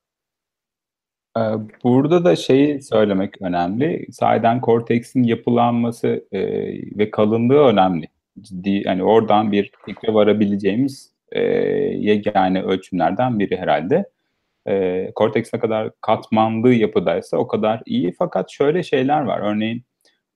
Ee, 1.38 1.40
burada 1.84 2.24
da 2.24 2.36
şeyi 2.36 2.82
söylemek 2.82 3.42
önemli. 3.42 4.06
Sahiden 4.12 4.60
korteksin 4.60 5.22
yapılanması 5.22 6.24
e, 6.32 6.40
ve 6.98 7.10
kalınlığı 7.10 7.64
önemli. 7.64 8.08
Ciddi 8.40 8.82
yani 8.84 9.04
oradan 9.04 9.52
bir 9.52 9.70
fikre 9.86 10.14
varabileceğimiz 10.14 11.12
e, 11.32 11.40
yegane 11.98 12.62
ölçümlerden 12.62 13.38
biri 13.38 13.56
herhalde. 13.56 14.04
E, 14.66 15.10
korteks 15.14 15.54
ne 15.54 15.60
kadar 15.60 15.90
katmanlı 16.00 16.74
yapıdaysa 16.74 17.36
o 17.36 17.46
kadar 17.46 17.82
iyi. 17.86 18.14
Fakat 18.18 18.50
şöyle 18.50 18.82
şeyler 18.82 19.22
var. 19.22 19.40
Örneğin 19.40 19.84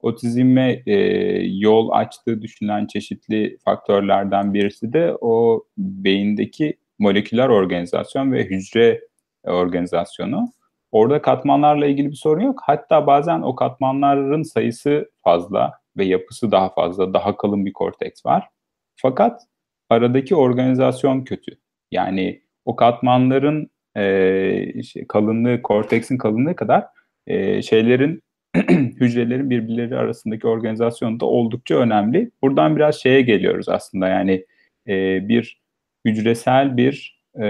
otizme 0.00 0.82
e, 0.86 0.94
yol 1.42 1.90
açtığı 1.92 2.42
düşünülen 2.42 2.86
çeşitli 2.86 3.58
faktörlerden 3.64 4.54
birisi 4.54 4.92
de 4.92 5.16
o 5.20 5.64
beyindeki 5.78 6.76
moleküler 6.98 7.48
organizasyon 7.48 8.32
ve 8.32 8.44
hücre 8.44 9.00
organizasyonu. 9.44 10.52
Orada 10.92 11.22
katmanlarla 11.22 11.86
ilgili 11.86 12.10
bir 12.10 12.16
sorun 12.16 12.40
yok. 12.40 12.60
Hatta 12.64 13.06
bazen 13.06 13.42
o 13.42 13.54
katmanların 13.54 14.42
sayısı 14.42 15.10
fazla 15.24 15.72
ve 15.96 16.04
yapısı 16.04 16.52
daha 16.52 16.68
fazla, 16.68 17.14
daha 17.14 17.36
kalın 17.36 17.66
bir 17.66 17.72
korteks 17.72 18.26
var. 18.26 18.48
Fakat 18.96 19.42
aradaki 19.90 20.36
organizasyon 20.36 21.24
kötü. 21.24 21.52
Yani 21.90 22.42
o 22.64 22.76
katmanların 22.76 23.70
e, 23.96 24.82
şey, 24.82 25.06
kalınlığı, 25.06 25.62
korteksin 25.62 26.18
kalınlığı 26.18 26.56
kadar 26.56 26.84
e, 27.26 27.62
şeylerin 27.62 28.22
hücrelerin 29.00 29.50
birbirleri 29.50 29.96
arasındaki 29.96 30.46
organizasyonu 30.46 31.20
da 31.20 31.26
oldukça 31.26 31.74
önemli. 31.74 32.30
Buradan 32.42 32.76
biraz 32.76 32.94
şeye 32.94 33.22
geliyoruz 33.22 33.68
aslında 33.68 34.08
yani 34.08 34.44
e, 34.88 35.28
bir 35.28 35.60
hücresel 36.04 36.76
bir 36.76 37.22
e, 37.40 37.44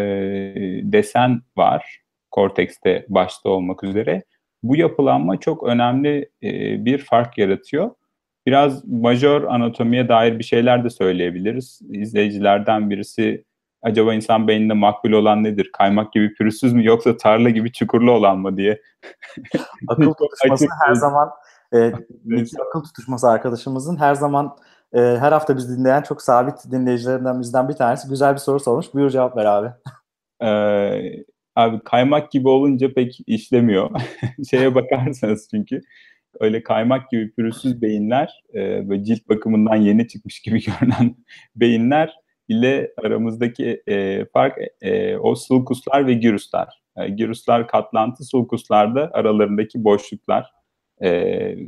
desen 0.82 1.42
var 1.56 2.00
kortekste 2.30 3.06
başta 3.08 3.48
olmak 3.48 3.84
üzere. 3.84 4.22
Bu 4.62 4.76
yapılanma 4.76 5.40
çok 5.40 5.62
önemli 5.62 6.30
e, 6.42 6.84
bir 6.84 6.98
fark 6.98 7.38
yaratıyor. 7.38 7.90
Biraz 8.46 8.88
majör 8.88 9.44
anatomiye 9.44 10.08
dair 10.08 10.38
bir 10.38 10.44
şeyler 10.44 10.84
de 10.84 10.90
söyleyebiliriz. 10.90 11.80
İzleyicilerden 11.90 12.90
birisi 12.90 13.44
acaba 13.82 14.14
insan 14.14 14.48
beyninde 14.48 14.72
makbul 14.72 15.12
olan 15.12 15.44
nedir? 15.44 15.70
Kaymak 15.72 16.12
gibi 16.12 16.34
pürüzsüz 16.34 16.72
mü 16.72 16.86
yoksa 16.86 17.16
tarla 17.16 17.50
gibi 17.50 17.72
çukurlu 17.72 18.12
olan 18.12 18.38
mı 18.38 18.56
diye. 18.56 18.80
akıl 19.88 20.12
tutuşması 20.12 20.66
her 20.86 20.94
zaman 20.94 21.30
e, 21.74 21.92
akıl 22.68 22.82
tutuşması 22.84 23.28
arkadaşımızın 23.28 23.96
her 23.96 24.14
zaman 24.14 24.56
e, 24.92 25.00
her 25.00 25.32
hafta 25.32 25.56
biz 25.56 25.78
dinleyen 25.78 26.02
çok 26.02 26.22
sabit 26.22 26.54
dinleyicilerimden 26.70 27.40
bizden 27.40 27.68
bir 27.68 27.74
tanesi 27.74 28.08
güzel 28.08 28.32
bir 28.32 28.38
soru 28.38 28.60
sormuş. 28.60 28.94
Buyur 28.94 29.10
cevap 29.10 29.36
ver 29.36 29.44
abi. 29.44 29.68
Ee, 30.42 31.24
abi 31.56 31.80
kaymak 31.84 32.30
gibi 32.30 32.48
olunca 32.48 32.94
pek 32.94 33.18
işlemiyor. 33.26 33.90
Şeye 34.50 34.74
bakarsanız 34.74 35.48
çünkü 35.50 35.80
öyle 36.40 36.62
kaymak 36.62 37.10
gibi 37.10 37.32
pürüzsüz 37.32 37.82
beyinler 37.82 38.42
e, 38.54 38.88
ve 38.88 39.04
cilt 39.04 39.28
bakımından 39.28 39.76
yeni 39.76 40.08
çıkmış 40.08 40.40
gibi 40.40 40.60
görünen 40.80 41.16
beyinler 41.56 42.14
ile 42.48 42.92
aramızdaki 43.04 43.82
e, 43.88 44.24
fark 44.24 44.58
e, 44.80 45.16
o 45.16 45.34
sulkuslar 45.34 46.06
ve 46.06 46.12
giruslar. 46.12 46.82
E, 46.96 47.08
giruslar 47.08 47.68
katlantı, 47.68 48.24
sulkuslar 48.24 48.94
da 48.94 49.10
aralarındaki 49.12 49.84
boşluklar. 49.84 50.50
E, 51.02 51.10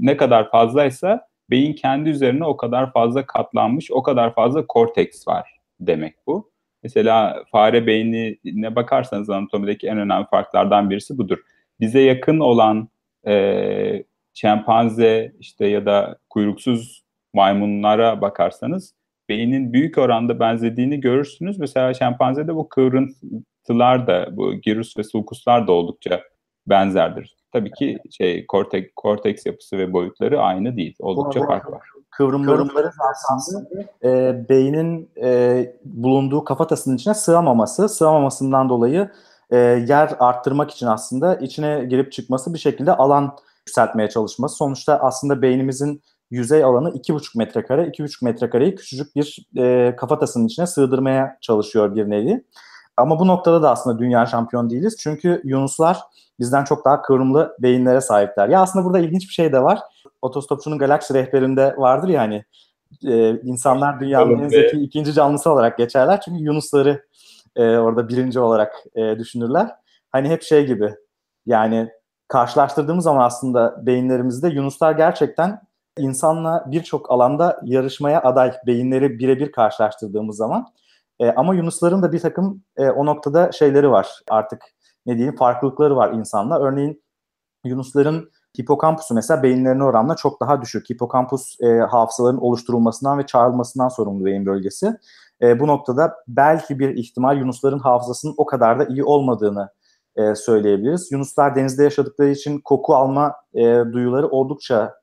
ne 0.00 0.16
kadar 0.16 0.50
fazlaysa 0.50 1.28
beyin 1.50 1.72
kendi 1.72 2.10
üzerine 2.10 2.44
o 2.44 2.56
kadar 2.56 2.92
fazla 2.92 3.26
katlanmış, 3.26 3.90
o 3.90 4.02
kadar 4.02 4.34
fazla 4.34 4.66
korteks 4.66 5.28
var 5.28 5.58
demek 5.80 6.14
bu. 6.26 6.50
Mesela 6.82 7.44
fare 7.52 7.86
beynine 7.86 8.76
bakarsanız 8.76 9.30
anatomideki 9.30 9.86
en 9.86 9.98
önemli 9.98 10.26
farklardan 10.30 10.90
birisi 10.90 11.18
budur. 11.18 11.38
Bize 11.80 12.00
yakın 12.00 12.40
olan 12.40 12.88
e, 13.26 14.04
şempanze 14.40 15.32
işte 15.40 15.66
ya 15.66 15.86
da 15.86 16.18
kuyruksuz 16.30 17.04
maymunlara 17.34 18.20
bakarsanız 18.20 18.94
beynin 19.28 19.72
büyük 19.72 19.98
oranda 19.98 20.40
benzediğini 20.40 21.00
görürsünüz. 21.00 21.58
Mesela 21.58 21.94
şempanzede 21.94 22.54
bu 22.54 22.68
kıvrıntılar 22.68 24.06
da, 24.06 24.36
bu 24.36 24.54
girus 24.54 24.98
ve 24.98 25.04
sulkuslar 25.04 25.66
da 25.66 25.72
oldukça 25.72 26.20
benzerdir. 26.66 27.36
Tabii 27.52 27.70
ki 27.70 27.98
şey 28.10 28.46
kortek, 28.46 28.96
korteks 28.96 29.46
yapısı 29.46 29.78
ve 29.78 29.92
boyutları 29.92 30.40
aynı 30.40 30.76
değil. 30.76 30.94
Oldukça 31.00 31.46
farklı 31.46 31.72
var. 31.72 31.88
Kıvrımları 32.10 32.90
aslında 33.34 33.68
e, 34.04 34.44
beynin 34.48 35.10
e, 35.22 35.72
bulunduğu 35.84 36.44
kafatasının 36.44 36.96
içine 36.96 37.14
sığamaması, 37.14 37.88
sığamamasından 37.88 38.68
dolayı 38.68 39.10
e, 39.50 39.56
yer 39.88 40.10
arttırmak 40.18 40.70
için 40.70 40.86
aslında 40.86 41.34
içine 41.34 41.84
girip 41.84 42.12
çıkması 42.12 42.54
bir 42.54 42.58
şekilde 42.58 42.92
alan 42.92 43.36
yükseltmeye 43.68 44.08
çalışması. 44.08 44.56
Sonuçta 44.56 44.98
aslında 44.98 45.42
beynimizin 45.42 46.02
yüzey 46.30 46.64
alanı 46.64 46.90
2,5 46.90 47.38
metrekare. 47.38 47.82
2,5 47.82 48.24
metrekareyi 48.24 48.74
küçücük 48.74 49.16
bir 49.16 49.46
e, 49.58 49.96
kafatasının 49.96 50.46
içine 50.46 50.66
sığdırmaya 50.66 51.38
çalışıyor 51.40 51.96
bir 51.96 52.10
nevi. 52.10 52.44
Ama 52.96 53.18
bu 53.18 53.26
noktada 53.26 53.62
da 53.62 53.70
aslında 53.70 53.98
dünya 53.98 54.26
şampiyon 54.26 54.70
değiliz. 54.70 54.96
Çünkü 55.00 55.40
Yunuslar 55.44 56.00
bizden 56.40 56.64
çok 56.64 56.84
daha 56.84 57.02
kıvrımlı 57.02 57.56
beyinlere 57.58 58.00
sahipler. 58.00 58.48
Ya 58.48 58.62
aslında 58.62 58.84
burada 58.84 58.98
ilginç 58.98 59.28
bir 59.28 59.34
şey 59.34 59.52
de 59.52 59.62
var. 59.62 59.80
Otostopçunun 60.22 60.78
galaksi 60.78 61.14
rehberinde 61.14 61.74
vardır 61.76 62.08
ya 62.08 62.20
hani 62.20 62.44
e, 63.06 63.40
insanlar 63.40 64.00
dünyanın 64.00 64.38
en 64.38 64.48
zeki 64.48 64.76
ikinci 64.76 65.12
canlısı 65.12 65.50
olarak 65.50 65.78
geçerler. 65.78 66.20
Çünkü 66.20 66.42
Yunusları 66.42 67.04
e, 67.56 67.62
orada 67.76 68.08
birinci 68.08 68.40
olarak 68.40 68.74
e, 68.94 69.18
düşünürler. 69.18 69.70
Hani 70.10 70.28
hep 70.28 70.42
şey 70.42 70.66
gibi 70.66 70.94
yani 71.46 71.90
karşılaştırdığımız 72.28 73.04
zaman 73.04 73.24
aslında 73.24 73.86
beyinlerimizde 73.86 74.48
Yunuslar 74.48 74.92
gerçekten 74.92 75.60
insanla 75.98 76.64
birçok 76.66 77.10
alanda 77.10 77.60
yarışmaya 77.64 78.22
aday 78.22 78.52
beyinleri 78.66 79.18
birebir 79.18 79.52
karşılaştırdığımız 79.52 80.36
zaman. 80.36 80.66
E, 81.20 81.30
ama 81.30 81.54
Yunusların 81.54 82.02
da 82.02 82.12
bir 82.12 82.20
takım 82.20 82.62
e, 82.76 82.90
o 82.90 83.06
noktada 83.06 83.52
şeyleri 83.52 83.90
var 83.90 84.08
artık 84.28 84.62
ne 85.06 85.16
diyeyim 85.16 85.36
farklılıkları 85.36 85.96
var 85.96 86.12
insanla. 86.12 86.58
Örneğin 86.60 87.02
Yunusların 87.64 88.30
hipokampusu 88.60 89.14
mesela 89.14 89.42
beyinlerine 89.42 89.84
oranla 89.84 90.16
çok 90.16 90.40
daha 90.40 90.62
düşük. 90.62 90.90
Hipokampus 90.90 91.60
e, 91.60 91.78
hafızaların 91.78 92.40
oluşturulmasından 92.40 93.18
ve 93.18 93.26
çağrılmasından 93.26 93.88
sorumlu 93.88 94.24
beyin 94.24 94.46
bölgesi. 94.46 94.96
E, 95.42 95.60
bu 95.60 95.66
noktada 95.66 96.14
belki 96.28 96.78
bir 96.78 96.88
ihtimal 96.88 97.38
yunusların 97.38 97.78
hafızasının 97.78 98.34
o 98.36 98.46
kadar 98.46 98.78
da 98.78 98.84
iyi 98.84 99.04
olmadığını 99.04 99.68
e, 100.18 100.34
söyleyebiliriz. 100.34 101.12
Yunuslar 101.12 101.56
denizde 101.56 101.84
yaşadıkları 101.84 102.28
için 102.28 102.60
koku 102.60 102.94
alma 102.94 103.34
e, 103.54 103.62
duyuları 103.92 104.28
oldukça 104.28 104.94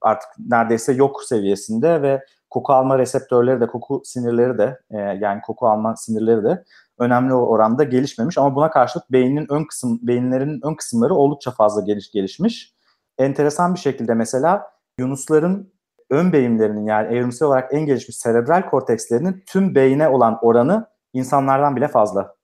artık 0.00 0.28
neredeyse 0.38 0.92
yok 0.92 1.22
seviyesinde 1.24 2.02
ve 2.02 2.24
koku 2.50 2.72
alma 2.72 2.98
reseptörleri 2.98 3.60
de 3.60 3.66
koku 3.66 4.02
sinirleri 4.04 4.58
de 4.58 4.80
e, 4.90 4.98
yani 4.98 5.40
koku 5.40 5.66
alma 5.66 5.96
sinirleri 5.96 6.44
de 6.44 6.64
önemli 6.98 7.34
oranda 7.34 7.84
gelişmemiş 7.84 8.38
ama 8.38 8.54
buna 8.54 8.70
karşılık 8.70 9.12
beynin 9.12 9.46
ön 9.52 9.64
kısım 9.64 9.98
beyinlerin 10.02 10.60
ön 10.64 10.74
kısımları 10.74 11.14
oldukça 11.14 11.50
fazla 11.50 11.82
geliş 11.82 12.10
gelişmiş. 12.10 12.74
Enteresan 13.18 13.74
bir 13.74 13.80
şekilde 13.80 14.14
mesela 14.14 14.62
yunusların 14.98 15.72
ön 16.10 16.32
beyinlerinin 16.32 16.86
yani 16.86 17.16
evrimsel 17.16 17.48
olarak 17.48 17.74
en 17.74 17.86
gelişmiş 17.86 18.16
serebral 18.16 18.70
kortekslerinin 18.70 19.42
tüm 19.46 19.74
beyine 19.74 20.08
olan 20.08 20.38
oranı 20.42 20.86
insanlardan 21.12 21.76
bile 21.76 21.88
fazla. 21.88 22.34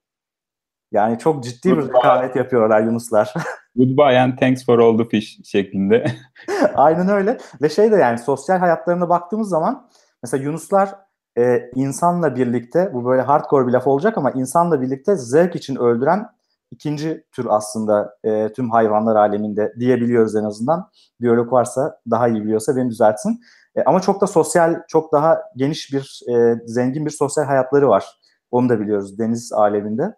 Yani 0.93 1.19
çok 1.19 1.45
ciddi 1.45 1.79
bir 1.79 1.89
rekabet 1.89 2.37
yapıyorlar 2.37 2.81
yunuslar. 2.81 3.35
Goodbye 3.77 4.21
and 4.21 4.39
thanks 4.39 4.65
for 4.67 4.79
all 4.79 4.99
the 4.99 5.09
fish 5.09 5.39
şeklinde. 5.45 6.05
Aynen 6.75 7.09
öyle. 7.09 7.39
Ve 7.63 7.69
şey 7.69 7.93
de 7.93 7.97
yani 7.97 8.19
sosyal 8.19 8.59
hayatlarına 8.59 9.09
baktığımız 9.09 9.49
zaman 9.49 9.89
mesela 10.23 10.45
yunuslar 10.45 10.95
e, 11.39 11.71
insanla 11.75 12.37
birlikte 12.37 12.91
bu 12.95 13.05
böyle 13.05 13.23
hardcore 13.23 13.67
bir 13.67 13.73
laf 13.73 13.87
olacak 13.87 14.19
ama 14.19 14.31
insanla 14.31 14.83
birlikte 14.83 15.17
zevk 15.17 15.57
için 15.57 15.77
öldüren 15.77 16.27
ikinci 16.71 17.25
tür 17.33 17.47
aslında 17.49 18.17
e, 18.25 18.53
tüm 18.53 18.71
hayvanlar 18.71 19.17
aleminde 19.17 19.75
diyebiliyoruz 19.79 20.37
en 20.37 20.45
azından. 20.45 20.91
Biyolog 21.21 21.53
varsa 21.53 22.01
daha 22.11 22.29
iyi 22.29 22.43
biliyorsa 22.45 22.77
beni 22.77 22.91
düzeltsin. 22.91 23.41
E, 23.77 23.83
ama 23.83 24.01
çok 24.01 24.21
da 24.21 24.27
sosyal, 24.27 24.75
çok 24.89 25.13
daha 25.13 25.43
geniş 25.57 25.93
bir, 25.93 26.21
e, 26.33 26.55
zengin 26.67 27.07
bir 27.07 27.11
sosyal 27.11 27.45
hayatları 27.45 27.89
var. 27.89 28.05
Onu 28.51 28.69
da 28.69 28.81
biliyoruz 28.81 29.19
deniz 29.19 29.53
aleminde. 29.53 30.15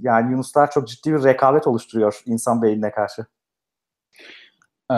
Yani 0.00 0.30
yunuslar 0.30 0.70
çok 0.70 0.88
ciddi 0.88 1.12
bir 1.12 1.24
rekabet 1.24 1.66
oluşturuyor 1.66 2.22
insan 2.26 2.62
beynine 2.62 2.90
karşı. 2.90 3.26
Ee, 4.92 4.96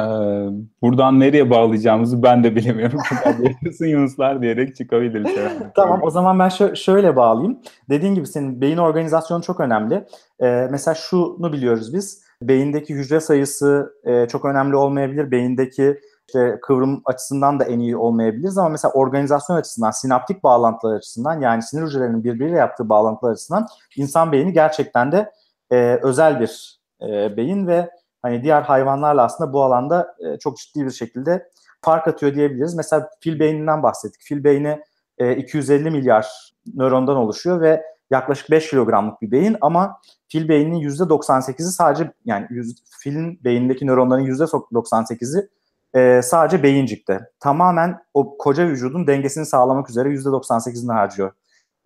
buradan 0.82 1.20
nereye 1.20 1.50
bağlayacağımızı 1.50 2.22
ben 2.22 2.44
de 2.44 2.56
bilemiyorum. 2.56 3.00
Yaşasın 3.42 3.86
Yunuslar 3.86 4.42
diyerek 4.42 4.76
çıkabiliriz. 4.76 5.30
tamam 5.74 6.00
o 6.02 6.10
zaman 6.10 6.38
ben 6.38 6.48
şö- 6.48 6.76
şöyle 6.76 7.16
bağlayayım. 7.16 7.58
Dediğin 7.90 8.14
gibi 8.14 8.26
senin 8.26 8.60
beyin 8.60 8.76
organizasyonu 8.76 9.42
çok 9.42 9.60
önemli. 9.60 10.06
Ee, 10.40 10.68
mesela 10.70 10.94
şunu 10.94 11.52
biliyoruz 11.52 11.94
biz. 11.94 12.26
Beyindeki 12.42 12.94
hücre 12.94 13.20
sayısı 13.20 13.94
e, 14.04 14.28
çok 14.28 14.44
önemli 14.44 14.76
olmayabilir. 14.76 15.30
Beyindeki 15.30 16.00
işte 16.28 16.58
kıvrım 16.62 17.02
açısından 17.04 17.60
da 17.60 17.64
en 17.64 17.78
iyi 17.78 17.96
olmayabiliriz 17.96 18.58
ama 18.58 18.68
mesela 18.68 18.92
organizasyon 18.92 19.56
açısından, 19.56 19.90
sinaptik 19.90 20.44
bağlantılar 20.44 20.96
açısından 20.96 21.40
yani 21.40 21.62
sinir 21.62 21.82
hücrelerinin 21.82 22.24
birbiriyle 22.24 22.56
yaptığı 22.56 22.88
bağlantılar 22.88 23.32
açısından 23.32 23.66
insan 23.96 24.32
beyni 24.32 24.52
gerçekten 24.52 25.12
de 25.12 25.32
e, 25.70 25.98
özel 26.02 26.40
bir 26.40 26.80
e, 27.02 27.36
beyin 27.36 27.66
ve 27.66 27.90
hani 28.22 28.42
diğer 28.42 28.62
hayvanlarla 28.62 29.24
aslında 29.24 29.52
bu 29.52 29.62
alanda 29.62 30.16
e, 30.18 30.38
çok 30.38 30.56
ciddi 30.56 30.84
bir 30.84 30.90
şekilde 30.90 31.48
fark 31.82 32.08
atıyor 32.08 32.34
diyebiliriz. 32.34 32.74
Mesela 32.74 33.10
fil 33.20 33.38
beyninden 33.38 33.82
bahsettik. 33.82 34.22
Fil 34.22 34.44
beyni 34.44 34.82
e, 35.18 35.36
250 35.36 35.90
milyar 35.90 36.52
nörondan 36.74 37.16
oluşuyor 37.16 37.60
ve 37.60 37.82
yaklaşık 38.10 38.50
5 38.50 38.70
kilogramlık 38.70 39.22
bir 39.22 39.30
beyin 39.30 39.56
ama 39.60 40.00
fil 40.28 40.48
beyninin 40.48 40.88
%98'i 40.88 41.64
sadece 41.64 42.12
yani 42.24 42.46
yüz, 42.50 42.82
filin 43.00 43.44
beyindeki 43.44 43.86
nöronların 43.86 44.24
%98'i 44.24 45.48
e, 45.96 46.22
sadece 46.22 46.62
beyincikte. 46.62 47.20
Tamamen 47.40 47.98
o 48.14 48.38
koca 48.38 48.66
vücudun 48.66 49.06
dengesini 49.06 49.46
sağlamak 49.46 49.90
üzere 49.90 50.08
%98'ini 50.08 50.92
harcıyor 50.92 51.32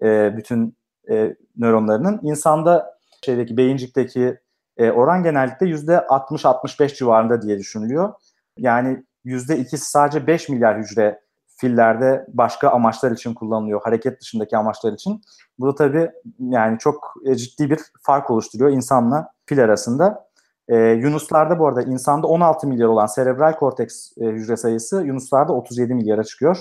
e, 0.02 0.36
bütün 0.36 0.76
e, 1.10 1.36
nöronlarının. 1.56 2.20
İnsanda 2.22 2.98
şeydeki 3.24 3.56
beyincikteki 3.56 4.38
e, 4.76 4.90
oran 4.90 5.22
genellikle 5.22 5.66
%60-65 5.66 6.94
civarında 6.94 7.42
diye 7.42 7.58
düşünülüyor. 7.58 8.12
Yani 8.56 9.04
%2'si 9.24 9.76
sadece 9.76 10.26
5 10.26 10.48
milyar 10.48 10.78
hücre 10.78 11.20
fillerde 11.56 12.26
başka 12.28 12.70
amaçlar 12.70 13.10
için 13.10 13.34
kullanılıyor. 13.34 13.82
Hareket 13.82 14.20
dışındaki 14.20 14.56
amaçlar 14.56 14.92
için. 14.92 15.22
Bu 15.58 15.66
da 15.66 15.74
tabii 15.74 16.10
yani 16.38 16.78
çok 16.78 17.14
e, 17.24 17.34
ciddi 17.34 17.70
bir 17.70 17.80
fark 18.02 18.30
oluşturuyor 18.30 18.70
insanla 18.70 19.28
fil 19.46 19.64
arasında. 19.64 20.29
E, 20.70 20.76
Yunuslarda 20.76 21.58
bu 21.58 21.66
arada 21.66 21.82
insanda 21.82 22.26
16 22.26 22.66
milyar 22.66 22.86
olan 22.86 23.06
serebral 23.06 23.52
korteks 23.52 24.12
e, 24.20 24.24
hücre 24.24 24.56
sayısı 24.56 25.02
Yunuslarda 25.06 25.52
37 25.52 25.94
milyara 25.94 26.24
çıkıyor. 26.24 26.58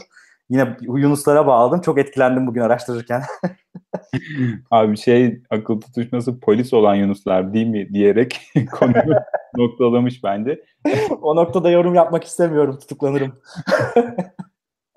Yine 0.50 0.78
Yunuslara 0.82 1.48
bağladım. 1.48 1.82
Çok 1.82 2.00
etkilendim 2.00 2.48
bugün 2.48 2.62
araştırırken. 2.62 3.22
Abi 4.72 4.98
şey 4.98 5.42
akıl 5.50 5.82
tutuşması 5.82 6.40
polis 6.40 6.74
olan 6.74 6.96
Yunuslar 6.96 7.54
değil 7.54 7.68
mi 7.68 7.94
diyerek 7.94 8.42
konuyu 8.72 9.16
noktalamış 9.58 10.24
bence. 10.24 10.64
o 11.22 11.36
noktada 11.36 11.70
yorum 11.70 11.96
yapmak 11.96 12.24
istemiyorum. 12.24 12.78
Tutuklanırım. 12.80 13.34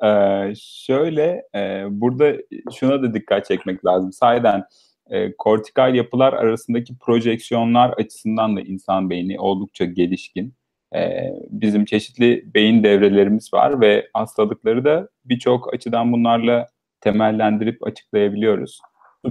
ee, 0.05 0.53
şöyle 0.61 1.45
e, 1.55 1.85
burada 1.91 2.33
şuna 2.75 3.03
da 3.03 3.15
dikkat 3.15 3.47
çekmek 3.47 3.85
lazım. 3.85 4.13
Sayeden 4.13 4.65
e, 5.11 5.37
kortikal 5.37 5.95
yapılar 5.95 6.33
arasındaki 6.33 6.99
projeksiyonlar 6.99 7.91
açısından 7.91 8.57
da 8.57 8.61
insan 8.61 9.11
beyni 9.11 9.41
oldukça 9.41 9.85
gelişkin. 9.85 10.55
E, 10.95 11.31
bizim 11.51 11.85
çeşitli 11.85 12.55
beyin 12.55 12.85
devrelerimiz 12.85 13.55
var 13.55 13.81
ve 13.81 14.09
hastalıkları 14.15 14.85
da 14.85 15.09
birçok 15.25 15.75
açıdan 15.75 16.13
bunlarla 16.13 16.69
temellendirip 17.01 17.87
açıklayabiliyoruz. 17.87 18.81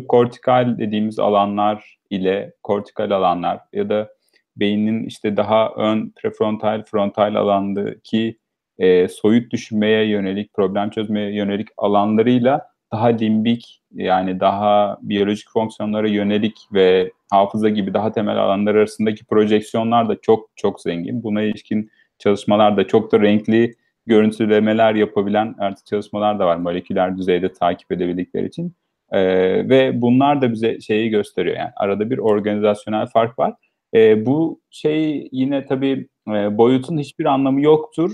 Kortikal 0.07 0.77
dediğimiz 0.77 1.19
alanlar 1.19 1.97
ile 2.09 2.53
kortikal 2.63 3.11
alanlar 3.11 3.59
ya 3.73 3.89
da 3.89 4.09
beynin 4.55 5.03
işte 5.05 5.37
daha 5.37 5.73
ön 5.77 6.13
prefrontal 6.15 6.83
frontal 6.83 7.35
alandaki 7.35 8.37
e, 8.77 9.07
soyut 9.07 9.51
düşünmeye 9.51 10.09
yönelik, 10.09 10.53
problem 10.53 10.89
çözmeye 10.89 11.35
yönelik 11.35 11.67
alanlarıyla 11.77 12.70
daha 12.93 13.07
limbik 13.07 13.81
yani 13.93 14.39
daha 14.39 14.97
biyolojik 15.01 15.49
fonksiyonlara 15.53 16.07
yönelik 16.07 16.57
ve 16.73 17.11
hafıza 17.31 17.69
gibi 17.69 17.93
daha 17.93 18.11
temel 18.11 18.37
alanlar 18.37 18.75
arasındaki 18.75 19.25
projeksiyonlar 19.25 20.09
da 20.09 20.21
çok 20.21 20.49
çok 20.55 20.81
zengin. 20.81 21.23
Buna 21.23 21.41
ilişkin 21.41 21.91
çalışmalar 22.19 22.77
da 22.77 22.87
çok 22.87 23.11
da 23.11 23.19
renkli 23.19 23.75
görüntülemeler 24.05 24.95
yapabilen 24.95 25.55
artık 25.59 25.85
çalışmalar 25.85 26.39
da 26.39 26.45
var 26.45 26.57
moleküler 26.57 27.17
düzeyde 27.17 27.53
takip 27.53 27.91
edebildikleri 27.91 28.47
için. 28.47 28.75
Ee, 29.11 29.69
ve 29.69 30.01
bunlar 30.01 30.41
da 30.41 30.51
bize 30.51 30.79
şeyi 30.79 31.09
gösteriyor 31.09 31.57
yani 31.57 31.71
arada 31.77 32.09
bir 32.09 32.17
organizasyonel 32.17 33.07
fark 33.07 33.39
var. 33.39 33.53
Ee, 33.95 34.25
bu 34.25 34.61
şey 34.69 35.29
yine 35.31 35.65
tabii 35.65 36.07
e, 36.27 36.57
boyutun 36.57 36.97
hiçbir 36.97 37.25
anlamı 37.25 37.61
yoktur 37.61 38.11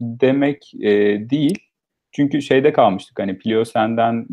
demek 0.00 0.72
e, 0.80 0.90
değil. 1.30 1.58
Çünkü 2.12 2.42
şeyde 2.42 2.72
kalmıştık 2.72 3.18
hani 3.18 3.38
Pliocен'den 3.38 4.26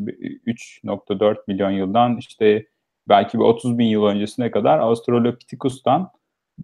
3.4 0.47 1.35
milyon 1.47 1.71
yıldan 1.71 2.17
işte 2.17 2.65
belki 3.09 3.39
bir 3.39 3.43
30 3.43 3.77
bin 3.77 3.85
yıl 3.85 4.05
öncesine 4.05 4.51
kadar 4.51 4.79
Australopithecus'tan 4.79 6.11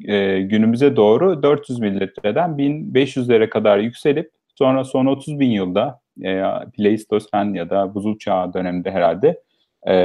e, 0.06 0.41
günümüze 0.41 0.95
doğru 0.95 1.43
400 1.43 1.80
mililitreden 1.80 2.49
1500'lere 2.49 3.49
kadar 3.49 3.78
yükselip 3.78 4.32
sonra 4.56 4.84
son 4.84 5.06
30 5.06 5.39
bin 5.39 5.52
yılda 5.52 6.02
e, 6.23 6.43
Pleistosen 6.78 7.54
ya 7.54 7.69
da 7.69 7.95
buzul 7.95 8.17
çağı 8.17 8.54
döneminde 8.54 8.91
herhalde 8.91 9.41
e, 9.88 9.95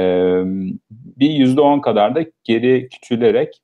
bir 0.91 1.29
%10 1.29 1.81
kadar 1.81 2.15
da 2.15 2.25
geri 2.43 2.89
küçülerek 2.89 3.61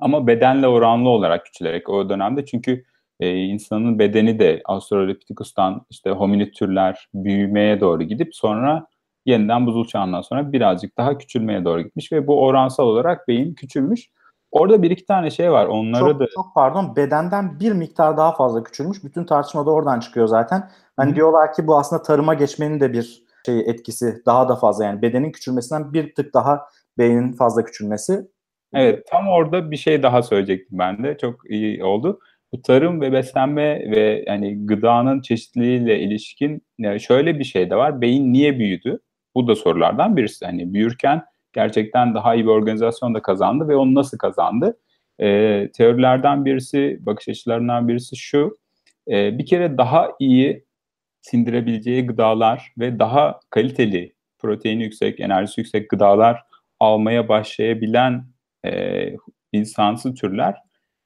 ama 0.00 0.26
bedenle 0.26 0.68
oranlı 0.68 1.08
olarak 1.08 1.46
küçülerek 1.46 1.88
o 1.88 2.08
dönemde. 2.08 2.44
Çünkü 2.46 2.84
e, 3.20 3.36
insanın 3.36 3.98
bedeni 3.98 4.38
de 4.38 4.62
Australopithecus'tan 4.64 5.86
işte 5.90 6.10
hominid 6.10 6.54
türler 6.54 7.08
büyümeye 7.14 7.80
doğru 7.80 8.02
gidip 8.02 8.34
sonra 8.34 8.86
yeniden 9.26 9.66
buzul 9.66 9.86
çağından 9.86 10.22
sonra 10.22 10.52
birazcık 10.52 10.98
daha 10.98 11.18
küçülmeye 11.18 11.64
doğru 11.64 11.82
gitmiş 11.82 12.12
ve 12.12 12.26
bu 12.26 12.42
oransal 12.42 12.84
olarak 12.84 13.28
beyin 13.28 13.54
küçülmüş. 13.54 14.10
Orada 14.50 14.82
bir 14.82 14.90
iki 14.90 15.06
tane 15.06 15.30
şey 15.30 15.52
var. 15.52 15.66
Onları 15.66 16.10
çok, 16.10 16.20
da 16.20 16.26
çok 16.34 16.54
pardon 16.54 16.96
bedenden 16.96 17.60
bir 17.60 17.72
miktar 17.72 18.16
daha 18.16 18.32
fazla 18.32 18.62
küçülmüş. 18.62 19.04
Bütün 19.04 19.24
tartışma 19.24 19.66
da 19.66 19.70
oradan 19.70 20.00
çıkıyor 20.00 20.26
zaten. 20.26 20.70
Hani 20.96 21.10
Hı. 21.10 21.16
diyorlar 21.16 21.52
ki 21.52 21.66
bu 21.66 21.78
aslında 21.78 22.02
tarıma 22.02 22.34
geçmenin 22.34 22.80
de 22.80 22.92
bir 22.92 23.24
şey 23.46 23.60
etkisi 23.60 24.22
daha 24.26 24.48
da 24.48 24.56
fazla 24.56 24.84
yani 24.84 25.02
bedenin 25.02 25.32
küçülmesinden 25.32 25.92
bir 25.92 26.14
tık 26.14 26.34
daha 26.34 26.66
beynin 26.98 27.32
fazla 27.32 27.64
küçülmesi. 27.64 28.28
Evet 28.74 29.06
tam 29.10 29.28
orada 29.28 29.70
bir 29.70 29.76
şey 29.76 30.02
daha 30.02 30.22
söyleyecektim 30.22 30.78
ben 30.78 31.04
de. 31.04 31.18
Çok 31.18 31.50
iyi 31.50 31.84
oldu. 31.84 32.20
Bu 32.54 32.62
tarım 32.62 33.00
ve 33.00 33.12
beslenme 33.12 33.90
ve 33.90 34.24
yani 34.26 34.66
gıdanın 34.66 35.20
çeşitliliğiyle 35.20 36.00
ilişkin 36.00 36.62
yani 36.78 37.00
şöyle 37.00 37.38
bir 37.38 37.44
şey 37.44 37.70
de 37.70 37.76
var. 37.76 38.00
Beyin 38.00 38.32
niye 38.32 38.58
büyüdü? 38.58 39.00
Bu 39.34 39.48
da 39.48 39.54
sorulardan 39.56 40.16
birisi. 40.16 40.44
Hani 40.44 40.74
büyürken 40.74 41.22
gerçekten 41.52 42.14
daha 42.14 42.34
iyi 42.34 42.44
bir 42.44 42.50
organizasyon 42.50 43.14
da 43.14 43.22
kazandı 43.22 43.68
ve 43.68 43.76
onu 43.76 43.94
nasıl 43.94 44.18
kazandı? 44.18 44.78
E, 45.18 45.68
teorilerden 45.76 46.44
birisi, 46.44 46.98
bakış 47.00 47.28
açılarından 47.28 47.88
birisi 47.88 48.16
şu. 48.16 48.58
E, 49.08 49.38
bir 49.38 49.46
kere 49.46 49.78
daha 49.78 50.10
iyi 50.18 50.64
sindirebileceği 51.20 52.06
gıdalar 52.06 52.72
ve 52.78 52.98
daha 52.98 53.40
kaliteli, 53.50 54.14
proteini 54.38 54.82
yüksek, 54.82 55.20
enerjisi 55.20 55.60
yüksek 55.60 55.90
gıdalar 55.90 56.42
almaya 56.80 57.28
başlayabilen 57.28 58.24
e, 58.66 58.70
insansı 59.52 60.14
türler 60.14 60.54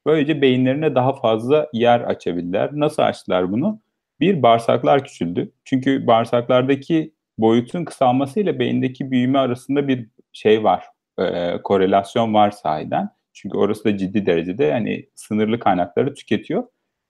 böylece 0.05 0.41
beyinlerine 0.41 0.95
daha 0.95 1.13
fazla 1.13 1.69
yer 1.73 1.99
açabildiler. 1.99 2.69
Nasıl 2.73 3.03
açtılar 3.03 3.51
bunu? 3.51 3.81
Bir, 4.19 4.43
bağırsaklar 4.43 5.03
küçüldü. 5.05 5.51
Çünkü 5.65 6.07
bağırsaklardaki 6.07 7.13
boyutun 7.37 7.85
kısalmasıyla 7.85 8.59
beyindeki 8.59 9.11
büyüme 9.11 9.39
arasında 9.39 9.87
bir 9.87 10.07
şey 10.33 10.63
var, 10.63 10.85
e, 11.19 11.61
korelasyon 11.63 12.33
var 12.33 12.51
sahiden. 12.51 13.09
Çünkü 13.33 13.57
orası 13.57 13.83
da 13.83 13.97
ciddi 13.97 14.25
derecede 14.25 14.63
yani 14.63 15.05
sınırlı 15.15 15.59
kaynakları 15.59 16.13
tüketiyor. 16.13 16.63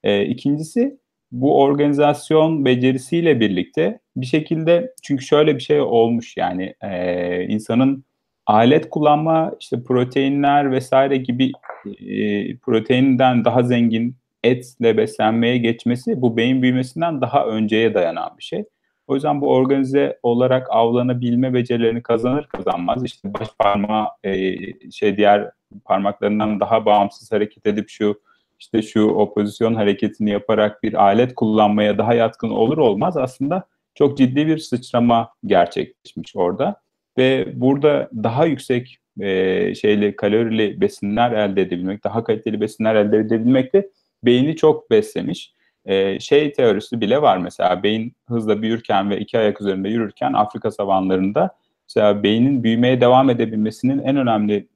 E, 0.03 0.25
ikincisi 0.25 0.99
bu 1.31 1.61
organizasyon 1.61 2.65
becerisiyle 2.65 3.39
birlikte 3.39 3.99
bir 4.15 4.25
şekilde 4.25 4.93
çünkü 5.03 5.25
şöyle 5.25 5.55
bir 5.55 5.61
şey 5.61 5.81
olmuş 5.81 6.37
yani 6.37 6.75
e, 6.81 7.43
insanın 7.43 8.05
alet 8.49 8.89
kullanma 8.89 9.51
işte 9.59 9.83
proteinler 9.83 10.71
vesaire 10.71 11.17
gibi 11.17 11.51
e, 11.85 12.57
proteinden 12.57 13.45
daha 13.45 13.63
zengin 13.63 14.15
etle 14.43 14.97
beslenmeye 14.97 15.57
geçmesi 15.57 16.21
bu 16.21 16.37
beyin 16.37 16.61
büyümesinden 16.61 17.21
daha 17.21 17.45
önceye 17.45 17.93
dayanan 17.93 18.37
bir 18.37 18.43
şey. 18.43 18.65
O 19.07 19.15
yüzden 19.15 19.41
bu 19.41 19.53
organize 19.53 20.19
olarak 20.23 20.67
avlanabilme 20.69 21.53
becerilerini 21.53 22.03
kazanır 22.03 22.47
kazanmaz 22.47 23.05
işte 23.05 23.33
baş 23.33 23.47
parmağı 23.59 24.07
e, 24.23 24.55
şey 24.91 25.17
diğer 25.17 25.51
parmaklarından 25.85 26.59
daha 26.59 26.85
bağımsız 26.85 27.31
hareket 27.31 27.67
edip 27.67 27.89
şu 27.89 28.21
işte 28.59 28.81
şu 28.81 29.03
opozisyon 29.03 29.75
hareketini 29.75 30.29
yaparak 30.29 30.83
bir 30.83 30.93
alet 30.93 31.35
kullanmaya 31.35 31.97
daha 31.97 32.13
yatkın 32.13 32.49
olur 32.49 32.77
olmaz 32.77 33.17
aslında 33.17 33.63
çok 33.95 34.17
ciddi 34.17 34.47
bir 34.47 34.57
sıçrama 34.57 35.29
gerçekleşmiş 35.45 36.35
orada 36.35 36.81
ve 37.19 37.47
burada 37.55 38.09
daha 38.23 38.45
yüksek 38.45 38.97
e, 39.19 39.75
şeyli 39.75 40.15
kalorili 40.15 40.81
besinler 40.81 41.31
elde 41.31 41.61
edebilmek, 41.61 42.03
daha 42.03 42.23
kaliteli 42.23 42.61
besinler 42.61 42.95
elde 42.95 43.17
edebilmek 43.17 43.73
de 43.73 43.89
beyni 44.23 44.55
çok 44.55 44.91
beslemiş. 44.91 45.53
E, 45.85 46.19
şey 46.19 46.53
teorisi 46.53 47.01
bile 47.01 47.21
var 47.21 47.37
mesela 47.37 47.83
beyin 47.83 48.13
hızla 48.27 48.61
büyürken 48.61 49.09
ve 49.09 49.19
iki 49.19 49.37
ayak 49.37 49.61
üzerinde 49.61 49.89
yürürken 49.89 50.33
Afrika 50.33 50.71
savanlarında 50.71 51.55
mesela 51.89 52.23
beynin 52.23 52.63
büyümeye 52.63 53.01
devam 53.01 53.29
edebilmesinin 53.29 53.99
en 53.99 54.17
önemli 54.17 54.67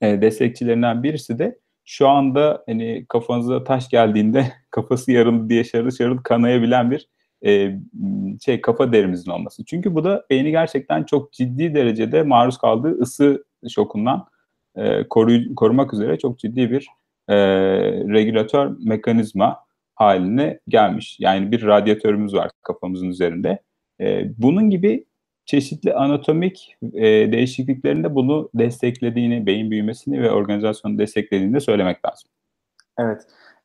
e, 0.00 0.22
destekçilerinden 0.22 1.02
birisi 1.02 1.38
de 1.38 1.58
şu 1.84 2.08
anda 2.08 2.62
hani 2.66 3.06
kafanıza 3.08 3.64
taş 3.64 3.88
geldiğinde 3.88 4.52
kafası 4.70 5.12
yarıldı 5.12 5.48
diye 5.48 5.64
şarıl 5.64 5.90
şarıl 5.90 6.18
kanayabilen 6.18 6.90
bir 6.90 7.08
e, 7.46 7.78
şey 8.44 8.60
kafa 8.60 8.92
derimizin 8.92 9.30
olması. 9.30 9.64
Çünkü 9.64 9.94
bu 9.94 10.04
da 10.04 10.24
beyni 10.30 10.50
gerçekten 10.50 11.04
çok 11.04 11.32
ciddi 11.32 11.74
derecede 11.74 12.22
maruz 12.22 12.58
kaldığı 12.58 13.00
ısı 13.00 13.44
şokundan 13.68 14.26
e, 14.76 15.08
koruy, 15.08 15.54
korumak 15.54 15.94
üzere 15.94 16.18
çok 16.18 16.38
ciddi 16.38 16.70
bir 16.70 16.88
e, 17.28 17.36
regülatör 18.14 18.76
mekanizma 18.84 19.56
haline 19.94 20.60
gelmiş. 20.68 21.16
Yani 21.20 21.52
bir 21.52 21.66
radyatörümüz 21.66 22.34
var 22.34 22.50
kafamızın 22.62 23.08
üzerinde. 23.08 23.58
E, 24.00 24.24
bunun 24.38 24.70
gibi 24.70 25.04
çeşitli 25.46 25.94
anatomik 25.94 26.76
e, 26.94 27.02
değişikliklerinde 27.32 28.14
bunu 28.14 28.50
desteklediğini, 28.54 29.46
beyin 29.46 29.70
büyümesini 29.70 30.22
ve 30.22 30.30
organizasyonu 30.30 30.98
desteklediğini 30.98 31.54
de 31.54 31.60
söylemek 31.60 32.04
lazım. 32.04 32.30
Evet. 32.98 33.22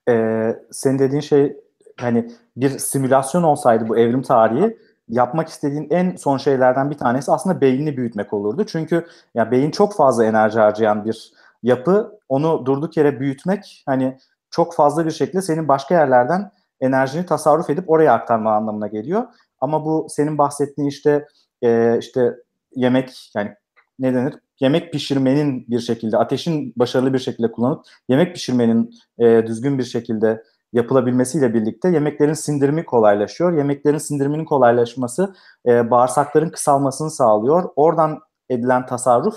Ee, 0.10 0.56
senin 0.72 1.00
dediğin 1.00 1.22
şey 1.22 1.58
hani 2.02 2.32
bir 2.58 2.70
simülasyon 2.70 3.44
olsaydı 3.44 3.88
bu 3.88 3.98
evrim 3.98 4.22
tarihi 4.22 4.78
yapmak 5.10 5.48
istediğin 5.50 5.88
en 5.90 6.16
son 6.16 6.38
şeylerden 6.38 6.90
bir 6.90 6.98
tanesi 6.98 7.32
aslında 7.32 7.62
beynini 7.62 7.98
büyütmek 7.98 8.34
olurdu. 8.34 8.66
Çünkü 8.66 9.06
ya 9.36 9.52
beyin 9.52 9.72
çok 9.72 9.96
fazla 9.96 10.26
enerji 10.26 10.60
harcayan 10.60 11.06
bir 11.06 11.32
yapı. 11.64 12.20
Onu 12.30 12.66
durduk 12.66 12.98
yere 12.98 13.20
büyütmek 13.20 13.84
hani 13.86 14.18
çok 14.50 14.76
fazla 14.76 15.06
bir 15.06 15.12
şekilde 15.12 15.42
senin 15.42 15.68
başka 15.68 15.96
yerlerden 15.96 16.52
enerjini 16.82 17.26
tasarruf 17.26 17.70
edip 17.70 17.90
oraya 17.90 18.14
aktarma 18.14 18.56
anlamına 18.56 18.88
geliyor. 18.88 19.24
Ama 19.62 19.86
bu 19.86 20.08
senin 20.10 20.38
bahsettiğin 20.38 20.90
işte 20.90 21.28
e, 21.62 21.98
işte 22.00 22.36
yemek 22.76 23.32
yani 23.36 23.52
ne 24.00 24.14
denir? 24.14 24.34
Yemek 24.60 24.94
pişirmenin 24.94 25.66
bir 25.68 25.80
şekilde 25.80 26.18
ateşin 26.18 26.74
başarılı 26.76 27.14
bir 27.14 27.20
şekilde 27.20 27.52
kullanıp 27.52 27.86
yemek 28.10 28.34
pişirmenin 28.34 28.94
e, 29.20 29.48
düzgün 29.48 29.78
bir 29.78 29.84
şekilde 29.84 30.44
yapılabilmesiyle 30.74 31.54
birlikte 31.54 31.90
yemeklerin 31.90 32.34
sindirimi 32.34 32.86
kolaylaşıyor. 32.86 33.58
Yemeklerin 33.58 33.98
sindiriminin 33.98 34.46
kolaylaşması 34.46 35.34
e, 35.68 35.92
bağırsakların 35.92 36.50
kısalmasını 36.50 37.12
sağlıyor. 37.12 37.70
Oradan 37.76 38.20
edilen 38.50 38.86
tasarruf 38.86 39.36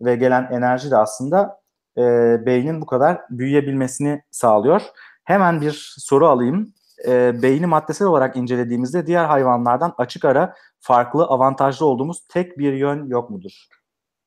ve 0.00 0.16
gelen 0.16 0.48
enerji 0.52 0.90
de 0.90 0.96
aslında 0.96 1.60
e, 1.98 2.02
beynin 2.46 2.80
bu 2.80 2.86
kadar 2.86 3.20
büyüyebilmesini 3.30 4.22
sağlıyor. 4.30 4.82
Hemen 5.24 5.60
bir 5.60 5.94
soru 5.98 6.28
alayım. 6.28 6.74
E, 7.08 7.42
beyni 7.42 7.66
maddesel 7.66 8.08
olarak 8.08 8.36
incelediğimizde 8.36 9.06
diğer 9.06 9.24
hayvanlardan 9.24 9.94
açık 9.98 10.24
ara 10.24 10.54
farklı, 10.80 11.24
avantajlı 11.24 11.86
olduğumuz 11.86 12.26
tek 12.28 12.58
bir 12.58 12.72
yön 12.72 13.06
yok 13.06 13.30
mudur? 13.30 13.52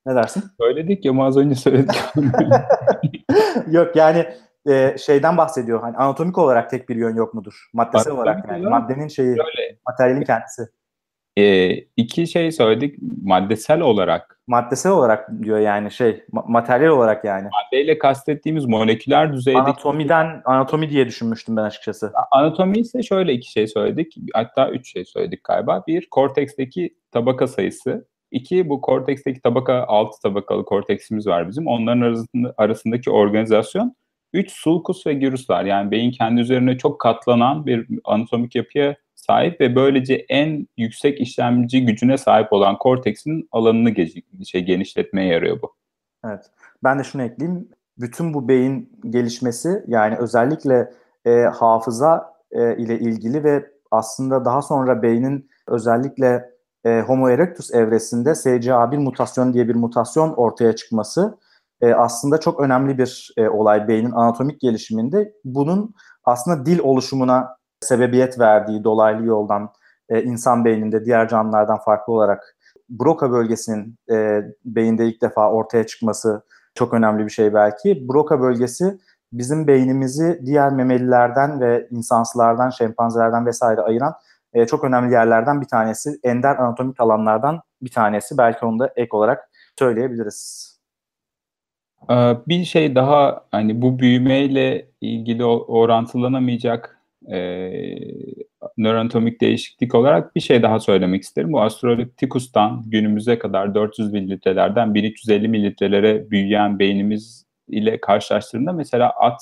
Ne 0.06 0.14
dersin? 0.14 0.44
Söyledik 0.60 1.04
ya 1.04 1.22
az 1.22 1.36
önce 1.36 1.54
söyledik. 1.54 2.04
yok 3.70 3.96
yani 3.96 4.26
e, 4.66 4.98
şeyden 4.98 5.36
bahsediyor. 5.36 5.80
Hani 5.80 5.96
anatomik 5.96 6.38
olarak 6.38 6.70
tek 6.70 6.88
bir 6.88 6.96
yön 6.96 7.16
yok 7.16 7.34
mudur? 7.34 7.68
Maddesel 7.72 8.12
Anatomik 8.12 8.18
olarak 8.18 8.48
yani. 8.50 8.66
olarak 8.66 8.82
Maddenin 8.82 9.08
şeyi, 9.08 9.36
Şöyle, 9.36 9.78
materyalin 9.86 10.22
kendisi. 10.24 10.62
e, 11.36 11.70
iki 11.96 12.26
şey 12.26 12.52
söyledik 12.52 12.98
maddesel 13.22 13.80
olarak. 13.80 14.40
Maddesel 14.46 14.92
olarak 14.92 15.42
diyor 15.42 15.58
yani 15.58 15.90
şey, 15.90 16.24
ma- 16.32 16.52
materyal 16.52 16.90
olarak 16.90 17.24
yani. 17.24 17.48
Maddeyle 17.64 17.98
kastettiğimiz 17.98 18.64
moleküler 18.64 19.32
düzeydeki 19.32 19.64
Anatomiden, 19.64 20.42
anatomi 20.44 20.90
diye 20.90 21.06
düşünmüştüm 21.06 21.56
ben 21.56 21.62
açıkçası. 21.62 22.12
Anatomi 22.30 22.78
ise 22.78 23.02
şöyle 23.02 23.32
iki 23.32 23.50
şey 23.50 23.66
söyledik. 23.66 24.16
Hatta 24.34 24.70
üç 24.70 24.92
şey 24.92 25.04
söyledik 25.04 25.44
galiba. 25.44 25.84
Bir, 25.86 26.08
korteksteki 26.10 26.96
tabaka 27.12 27.46
sayısı. 27.46 28.06
İki, 28.30 28.68
bu 28.68 28.80
korteksteki 28.80 29.40
tabaka, 29.40 29.84
altı 29.88 30.20
tabakalı 30.22 30.64
korteksimiz 30.64 31.26
var 31.26 31.48
bizim. 31.48 31.66
Onların 31.66 32.00
arasında, 32.00 32.54
arasındaki 32.56 33.10
organizasyon. 33.10 33.94
Üç, 34.32 34.50
sulcus 34.52 35.06
ve 35.06 35.14
gyrus 35.14 35.50
var. 35.50 35.64
Yani 35.64 35.90
beyin 35.90 36.10
kendi 36.10 36.40
üzerine 36.40 36.78
çok 36.78 37.00
katlanan 37.00 37.66
bir 37.66 37.88
anatomik 38.04 38.54
yapıya 38.54 38.96
sahip 39.14 39.60
ve 39.60 39.76
böylece 39.76 40.14
en 40.14 40.68
yüksek 40.76 41.20
işlemci 41.20 41.86
gücüne 41.86 42.18
sahip 42.18 42.52
olan 42.52 42.78
korteksin 42.78 43.48
alanını 43.52 43.90
ge- 43.90 44.44
şey, 44.46 44.64
genişletmeye 44.64 45.32
yarıyor 45.32 45.62
bu. 45.62 45.74
Evet. 46.24 46.44
Ben 46.84 46.98
de 46.98 47.04
şunu 47.04 47.22
ekleyeyim. 47.22 47.68
Bütün 47.98 48.34
bu 48.34 48.48
beyin 48.48 48.92
gelişmesi 49.10 49.84
yani 49.86 50.16
özellikle 50.16 50.92
e, 51.24 51.30
hafıza 51.40 52.34
e, 52.50 52.76
ile 52.76 52.98
ilgili 52.98 53.44
ve 53.44 53.66
aslında 53.90 54.44
daha 54.44 54.62
sonra 54.62 55.02
beynin 55.02 55.50
özellikle 55.66 56.50
e, 56.84 57.00
Homo 57.00 57.28
erectus 57.30 57.74
evresinde 57.74 58.30
SCA1 58.30 58.96
mutasyonu 58.96 59.54
diye 59.54 59.68
bir 59.68 59.74
mutasyon 59.74 60.32
ortaya 60.32 60.76
çıkması 60.76 61.38
e, 61.80 61.94
aslında 61.94 62.40
çok 62.40 62.60
önemli 62.60 62.98
bir 62.98 63.32
e, 63.36 63.48
olay 63.48 63.88
beynin 63.88 64.10
anatomik 64.10 64.60
gelişiminde. 64.60 65.32
Bunun 65.44 65.94
aslında 66.24 66.66
dil 66.66 66.78
oluşumuna 66.78 67.56
sebebiyet 67.80 68.38
verdiği 68.38 68.84
dolaylı 68.84 69.26
yoldan 69.26 69.70
e, 70.08 70.22
insan 70.22 70.64
beyninde 70.64 71.04
diğer 71.04 71.28
canlılardan 71.28 71.78
farklı 71.78 72.12
olarak 72.12 72.56
Broca 72.90 73.30
bölgesinin 73.30 73.98
e, 74.10 74.42
beyinde 74.64 75.06
ilk 75.06 75.22
defa 75.22 75.50
ortaya 75.52 75.86
çıkması 75.86 76.42
çok 76.74 76.94
önemli 76.94 77.24
bir 77.24 77.30
şey 77.30 77.54
belki. 77.54 78.08
Broca 78.08 78.40
bölgesi 78.40 78.98
bizim 79.32 79.66
beynimizi 79.66 80.40
diğer 80.46 80.72
memelilerden 80.72 81.60
ve 81.60 81.88
insansılardan, 81.90 82.70
şempanzelerden 82.70 83.46
vesaire 83.46 83.80
ayıran 83.80 84.14
e, 84.52 84.66
çok 84.66 84.84
önemli 84.84 85.12
yerlerden 85.12 85.60
bir 85.60 85.66
tanesi. 85.66 86.18
Ender 86.24 86.56
anatomik 86.56 87.00
alanlardan 87.00 87.60
bir 87.82 87.90
tanesi. 87.90 88.38
Belki 88.38 88.66
onu 88.66 88.78
da 88.78 88.92
ek 88.96 89.08
olarak 89.16 89.50
söyleyebiliriz. 89.78 90.77
Ee, 92.10 92.14
Bir 92.48 92.64
şey 92.64 92.94
daha 92.94 93.44
hani 93.50 93.82
bu 93.82 93.98
büyümeyle 93.98 94.88
ilgili 95.00 95.44
orantılanamayacak 95.44 97.00
e, 97.32 97.38
nöroanatomik 98.78 99.40
değişiklik 99.40 99.94
olarak 99.94 100.36
bir 100.36 100.40
şey 100.40 100.62
daha 100.62 100.80
söylemek 100.80 101.22
isterim. 101.22 101.52
Bu 101.52 101.60
Australopithecus'tan 101.60 102.82
günümüze 102.86 103.38
kadar 103.38 103.74
400 103.74 104.12
mililitrelerden 104.12 104.94
1350 104.94 105.48
mililitrelere 105.48 106.30
büyüyen 106.30 106.78
beynimiz 106.78 107.44
ile 107.68 108.00
karşılaştırdığında 108.00 108.72
mesela 108.72 109.10
at 109.10 109.40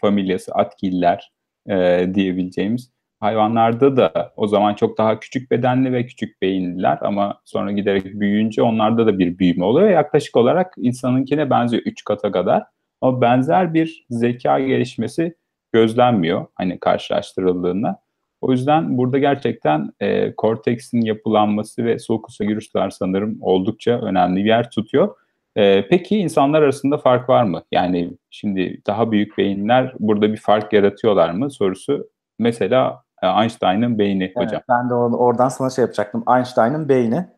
familyası, 0.00 0.52
atgiller 0.52 1.32
e, 1.70 2.06
diyebileceğimiz 2.14 2.90
hayvanlarda 3.20 3.96
da 3.96 4.32
o 4.36 4.46
zaman 4.46 4.74
çok 4.74 4.98
daha 4.98 5.20
küçük 5.20 5.50
bedenli 5.50 5.92
ve 5.92 6.06
küçük 6.06 6.42
beyinliler 6.42 6.98
ama 7.00 7.40
sonra 7.44 7.72
giderek 7.72 8.04
büyüyünce 8.04 8.62
onlarda 8.62 9.06
da 9.06 9.18
bir 9.18 9.38
büyüme 9.38 9.64
oluyor. 9.64 9.90
Yaklaşık 9.90 10.36
olarak 10.36 10.74
insanınkine 10.76 11.50
benziyor 11.50 11.82
3 11.86 12.04
kata 12.04 12.32
kadar. 12.32 12.62
Ama 13.00 13.20
benzer 13.20 13.74
bir 13.74 14.06
zeka 14.10 14.60
gelişmesi 14.60 15.34
gözlenmiyor 15.72 16.46
hani 16.54 16.78
karşılaştırıldığında. 16.78 18.00
O 18.40 18.52
yüzden 18.52 18.98
burada 18.98 19.18
gerçekten 19.18 19.92
e, 20.00 20.34
korteksin 20.34 21.00
yapılanması 21.00 21.84
ve 21.84 21.98
sulcus 21.98 22.38
gyruslar 22.38 22.90
sanırım 22.90 23.38
oldukça 23.40 24.00
önemli 24.00 24.40
bir 24.44 24.48
yer 24.48 24.70
tutuyor. 24.70 25.14
E, 25.56 25.88
peki 25.88 26.16
insanlar 26.16 26.62
arasında 26.62 26.98
fark 26.98 27.28
var 27.28 27.44
mı? 27.44 27.62
Yani 27.72 28.10
şimdi 28.30 28.80
daha 28.86 29.12
büyük 29.12 29.38
beyinler 29.38 29.94
burada 29.98 30.32
bir 30.32 30.36
fark 30.36 30.72
yaratıyorlar 30.72 31.30
mı 31.30 31.50
sorusu. 31.50 32.08
Mesela 32.38 33.02
Einstein'ın 33.22 33.98
beyni 33.98 34.24
evet, 34.24 34.36
hocam. 34.36 34.62
Ben 34.68 34.90
de 34.90 34.94
oradan 34.94 35.48
sana 35.48 35.70
şey 35.70 35.82
yapacaktım. 35.82 36.24
Einstein'ın 36.36 36.88
beyni. 36.88 37.28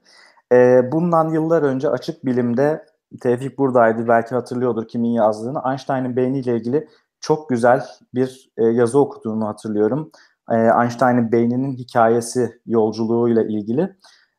E, 0.52 0.80
bundan 0.92 1.28
yıllar 1.28 1.62
önce 1.62 1.90
açık 1.90 2.24
bilimde 2.26 2.84
Tevfik 3.20 3.58
buradaydı 3.58 4.08
belki 4.08 4.34
hatırlıyordur 4.34 4.88
kimin 4.88 5.10
yazdığını. 5.10 5.62
Einstein'ın 5.70 6.16
beyniyle 6.16 6.56
ilgili 6.56 6.88
çok 7.20 7.48
güzel 7.48 7.84
bir 8.14 8.50
e, 8.56 8.64
yazı 8.64 8.98
okuduğunu 8.98 9.48
hatırlıyorum. 9.48 10.10
E, 10.50 10.54
Einstein'ın 10.54 11.32
beyninin 11.32 11.76
hikayesi 11.76 12.60
yolculuğuyla 12.66 13.42
ilgili. 13.42 13.96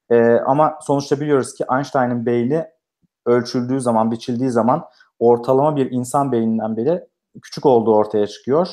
E, 0.09 0.31
ama 0.33 0.77
sonuçta 0.81 1.19
biliyoruz 1.19 1.53
ki 1.53 1.65
Einstein'ın 1.75 2.25
beyni 2.25 2.65
ölçüldüğü 3.25 3.81
zaman, 3.81 4.11
biçildiği 4.11 4.49
zaman 4.49 4.83
ortalama 5.19 5.75
bir 5.75 5.91
insan 5.91 6.31
beyninden 6.31 6.77
bile 6.77 7.07
küçük 7.41 7.65
olduğu 7.65 7.95
ortaya 7.95 8.27
çıkıyor. 8.27 8.67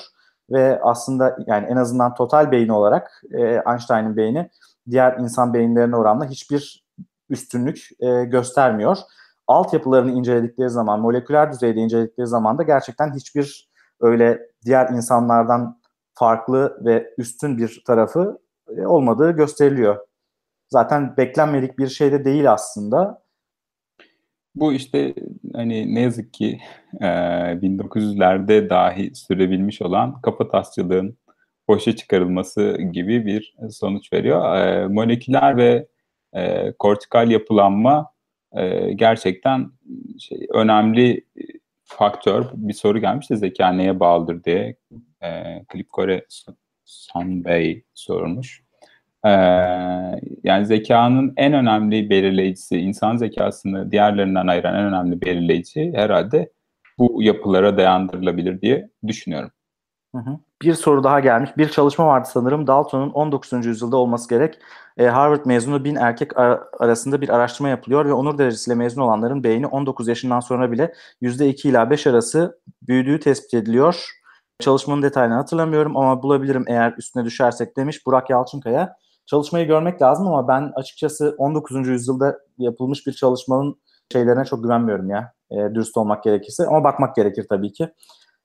Ve 0.50 0.80
aslında 0.82 1.38
yani 1.46 1.66
en 1.66 1.76
azından 1.76 2.14
total 2.14 2.50
beyni 2.50 2.72
olarak 2.72 3.22
e, 3.30 3.62
Einstein'ın 3.70 4.16
beyni 4.16 4.50
diğer 4.90 5.18
insan 5.18 5.54
beyinlerine 5.54 5.96
oranla 5.96 6.24
hiçbir 6.24 6.84
üstünlük 7.30 7.88
e, 8.00 8.24
göstermiyor. 8.24 8.98
Altyapılarını 9.46 10.12
inceledikleri 10.12 10.70
zaman, 10.70 11.00
moleküler 11.00 11.52
düzeyde 11.52 11.80
inceledikleri 11.80 12.26
zaman 12.26 12.58
da 12.58 12.62
gerçekten 12.62 13.14
hiçbir 13.14 13.68
öyle 14.00 14.50
diğer 14.64 14.88
insanlardan 14.88 15.80
farklı 16.14 16.84
ve 16.84 17.14
üstün 17.18 17.58
bir 17.58 17.82
tarafı 17.86 18.38
e, 18.76 18.86
olmadığı 18.86 19.30
gösteriliyor. 19.30 19.96
Zaten 20.68 21.16
beklenmedik 21.16 21.78
bir 21.78 21.88
şey 21.88 22.12
de 22.12 22.24
değil 22.24 22.52
aslında. 22.52 23.22
Bu 24.54 24.72
işte 24.72 25.14
hani 25.54 25.94
ne 25.94 26.00
yazık 26.00 26.32
ki 26.32 26.58
e, 27.00 27.04
1900'lerde 27.04 28.70
dahi 28.70 29.14
sürebilmiş 29.14 29.82
olan 29.82 30.20
kafatasçılığın 30.20 31.18
boşa 31.68 31.96
çıkarılması 31.96 32.78
gibi 32.92 33.26
bir 33.26 33.54
sonuç 33.70 34.12
veriyor. 34.12 34.56
E, 34.56 34.86
moleküler 34.88 35.56
ve 35.56 35.86
e, 36.32 36.72
kortikal 36.78 37.30
yapılanma 37.30 38.12
e, 38.52 38.92
gerçekten 38.92 39.70
şey, 40.18 40.46
önemli 40.54 41.24
faktör. 41.84 42.44
Bir 42.54 42.72
soru 42.72 42.98
gelmiş 42.98 43.30
de 43.30 43.36
zeka 43.36 43.72
neye 43.72 44.00
bağlıdır 44.00 44.44
diye 44.44 44.76
e, 45.22 45.62
Klip 45.68 45.88
Kore 45.88 46.26
San 46.84 47.44
Bey 47.44 47.84
sormuş. 47.94 48.67
Ee, 49.24 49.30
yani 50.44 50.66
zekanın 50.66 51.32
en 51.36 51.52
önemli 51.52 52.10
belirleyicisi, 52.10 52.78
insan 52.78 53.16
zekasını 53.16 53.90
diğerlerinden 53.90 54.46
ayıran 54.46 54.74
en 54.74 54.84
önemli 54.84 55.22
belirleyici 55.22 55.92
herhalde 55.94 56.52
bu 56.98 57.22
yapılara 57.22 57.76
dayandırılabilir 57.76 58.60
diye 58.60 58.90
düşünüyorum. 59.06 59.50
Hı 60.14 60.18
hı. 60.18 60.38
Bir 60.62 60.74
soru 60.74 61.04
daha 61.04 61.20
gelmiş. 61.20 61.50
Bir 61.56 61.68
çalışma 61.68 62.06
vardı 62.06 62.28
sanırım. 62.32 62.66
Dalton'un 62.66 63.10
19. 63.10 63.66
yüzyılda 63.66 63.96
olması 63.96 64.28
gerek. 64.28 64.58
E, 64.98 65.06
Harvard 65.06 65.46
mezunu 65.46 65.84
bin 65.84 65.94
erkek 65.94 66.38
ar- 66.38 66.60
arasında 66.78 67.20
bir 67.20 67.28
araştırma 67.28 67.68
yapılıyor 67.68 68.04
ve 68.04 68.12
onur 68.12 68.38
derecesiyle 68.38 68.74
mezun 68.74 69.02
olanların 69.02 69.44
beyni 69.44 69.66
19 69.66 70.08
yaşından 70.08 70.40
sonra 70.40 70.72
bile 70.72 70.92
%2 71.20 71.68
ila 71.68 71.90
5 71.90 72.06
arası 72.06 72.60
büyüdüğü 72.82 73.20
tespit 73.20 73.54
ediliyor. 73.54 74.10
Çalışmanın 74.60 75.02
detayını 75.02 75.34
hatırlamıyorum 75.34 75.96
ama 75.96 76.22
bulabilirim 76.22 76.64
eğer 76.68 76.94
üstüne 76.98 77.24
düşersek 77.24 77.76
demiş 77.76 78.06
Burak 78.06 78.30
Yalçınkaya. 78.30 78.96
Çalışmayı 79.30 79.66
görmek 79.66 80.02
lazım 80.02 80.26
ama 80.26 80.48
ben 80.48 80.72
açıkçası 80.74 81.34
19. 81.38 81.88
yüzyılda 81.88 82.38
yapılmış 82.58 83.06
bir 83.06 83.12
çalışmanın 83.12 83.80
şeylerine 84.12 84.44
çok 84.44 84.62
güvenmiyorum 84.62 85.10
ya. 85.10 85.32
E, 85.50 85.56
dürüst 85.56 85.96
olmak 85.96 86.24
gerekirse 86.24 86.66
ama 86.66 86.84
bakmak 86.84 87.16
gerekir 87.16 87.46
tabii 87.48 87.72
ki. 87.72 87.88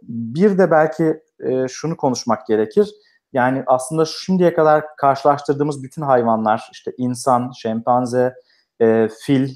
Bir 0.04 0.58
de 0.58 0.72
belki 0.72 1.22
e, 1.40 1.68
şunu 1.68 1.98
konuşmak 1.98 2.48
gerekir. 2.48 2.90
Yani 3.34 3.64
aslında 3.68 4.06
şimdiye 4.06 4.54
kadar 4.54 4.84
karşılaştırdığımız 4.98 5.84
bütün 5.84 6.02
hayvanlar 6.02 6.70
işte 6.72 6.92
insan, 6.98 7.52
şempanze, 7.52 8.34
e, 8.82 9.10
fil, 9.22 9.50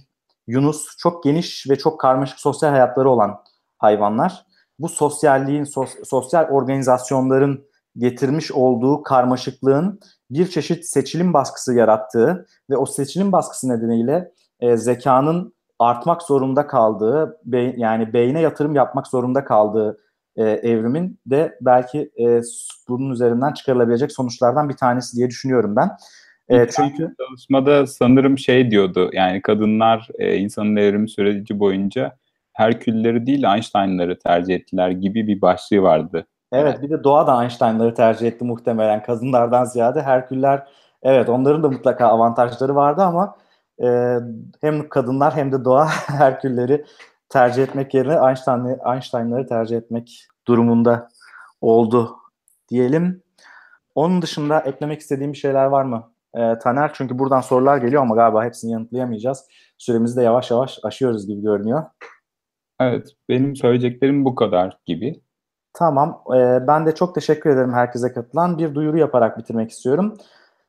yunus 0.48 0.98
çok 0.98 1.24
geniş 1.24 1.70
ve 1.70 1.78
çok 1.78 2.00
karmaşık 2.00 2.40
sosyal 2.40 2.70
hayatları 2.70 3.10
olan 3.10 3.44
hayvanlar. 3.78 4.46
Bu 4.80 4.90
sosyalliğin, 4.90 5.64
sos, 5.64 5.92
sosyal 6.06 6.50
organizasyonların 6.50 7.68
getirmiş 7.98 8.52
olduğu 8.52 9.04
karmaşıklığın 9.04 10.00
bir 10.32 10.48
çeşit 10.48 10.86
seçilim 10.86 11.34
baskısı 11.34 11.74
yarattığı 11.74 12.46
ve 12.70 12.78
o 12.78 12.86
seçilim 12.86 13.32
baskısı 13.32 13.70
nedeniyle 13.70 14.32
e, 14.60 14.78
zekanın 14.78 15.54
artmak 15.80 16.24
zorunda 16.24 16.68
kaldığı, 16.68 17.38
be, 17.46 17.74
yani 17.78 18.14
beyne 18.14 18.42
yatırım 18.42 18.76
yapmak 18.76 19.08
zorunda 19.08 19.44
kaldığı 19.44 19.98
e, 20.36 20.44
evrimin 20.44 21.20
de 21.26 21.58
belki 21.62 22.12
e, 22.20 22.42
bunun 22.90 23.10
üzerinden 23.10 23.54
çıkarılabilecek 23.54 24.12
sonuçlardan 24.12 24.70
bir 24.70 24.78
tanesi 24.78 25.18
diye 25.18 25.30
düşünüyorum 25.30 25.76
ben. 25.76 25.90
E, 26.50 26.68
çünkü 26.70 27.16
çalışmada 27.28 27.88
sanırım 27.88 28.38
şey 28.38 28.72
diyordu 28.72 29.10
yani 29.14 29.42
kadınlar 29.42 30.08
e, 30.20 30.36
insanın 30.36 30.76
evrimi 30.76 31.10
süreci 31.10 31.60
boyunca 31.60 32.18
Herkülleri 32.58 33.26
değil 33.26 33.44
Einstein'ları 33.44 34.20
tercih 34.20 34.56
ettiler 34.56 34.90
gibi 34.90 35.28
bir 35.28 35.42
başlığı 35.42 35.82
vardı. 35.82 36.28
Evet 36.52 36.82
bir 36.82 36.90
de 36.90 37.04
doğa 37.04 37.28
da 37.28 37.44
Einstein'ları 37.44 37.94
tercih 37.94 38.28
etti 38.28 38.46
muhtemelen 38.46 39.04
kadınlardan 39.04 39.66
ziyade. 39.66 40.02
Herküller 40.02 40.68
evet 41.04 41.30
onların 41.30 41.64
da 41.64 41.70
mutlaka 41.70 42.08
avantajları 42.08 42.76
vardı 42.76 43.02
ama 43.02 43.38
e, 43.84 44.18
hem 44.62 44.90
kadınlar 44.90 45.36
hem 45.36 45.52
de 45.52 45.66
doğa 45.66 45.86
Herkülleri 46.08 46.86
tercih 47.30 47.64
etmek 47.64 47.94
yerine 47.94 48.28
Einstein, 48.28 48.94
Einstein'ları 48.94 49.48
tercih 49.48 49.78
etmek 49.78 50.28
durumunda 50.48 51.10
oldu 51.62 52.16
diyelim. 52.70 53.24
Onun 53.96 54.22
dışında 54.22 54.60
eklemek 54.60 55.02
istediğim 55.02 55.34
bir 55.34 55.38
şeyler 55.38 55.66
var 55.66 55.84
mı? 55.84 56.12
E, 56.36 56.60
Taner 56.60 56.92
çünkü 56.94 57.20
buradan 57.20 57.42
sorular 57.42 57.78
geliyor 57.78 58.02
ama 58.02 58.16
galiba 58.16 58.46
hepsini 58.46 58.72
yanıtlayamayacağız. 58.72 59.46
Süremizi 59.78 60.18
de 60.18 60.24
yavaş 60.24 60.52
yavaş 60.52 60.80
aşıyoruz 60.84 61.28
gibi 61.28 61.42
görünüyor. 61.42 61.84
Evet, 62.80 63.08
benim 63.30 63.56
söyleyeceklerim 63.56 64.26
bu 64.26 64.36
kadar 64.36 64.78
gibi. 64.86 65.22
Tamam, 65.78 66.22
e, 66.36 66.68
ben 66.68 66.86
de 66.86 66.96
çok 66.96 67.16
teşekkür 67.16 67.50
ederim 67.50 67.74
herkese 67.74 68.14
katılan. 68.14 68.58
Bir 68.58 68.76
duyuru 68.76 68.98
yaparak 68.98 69.38
bitirmek 69.38 69.72
istiyorum. 69.72 70.18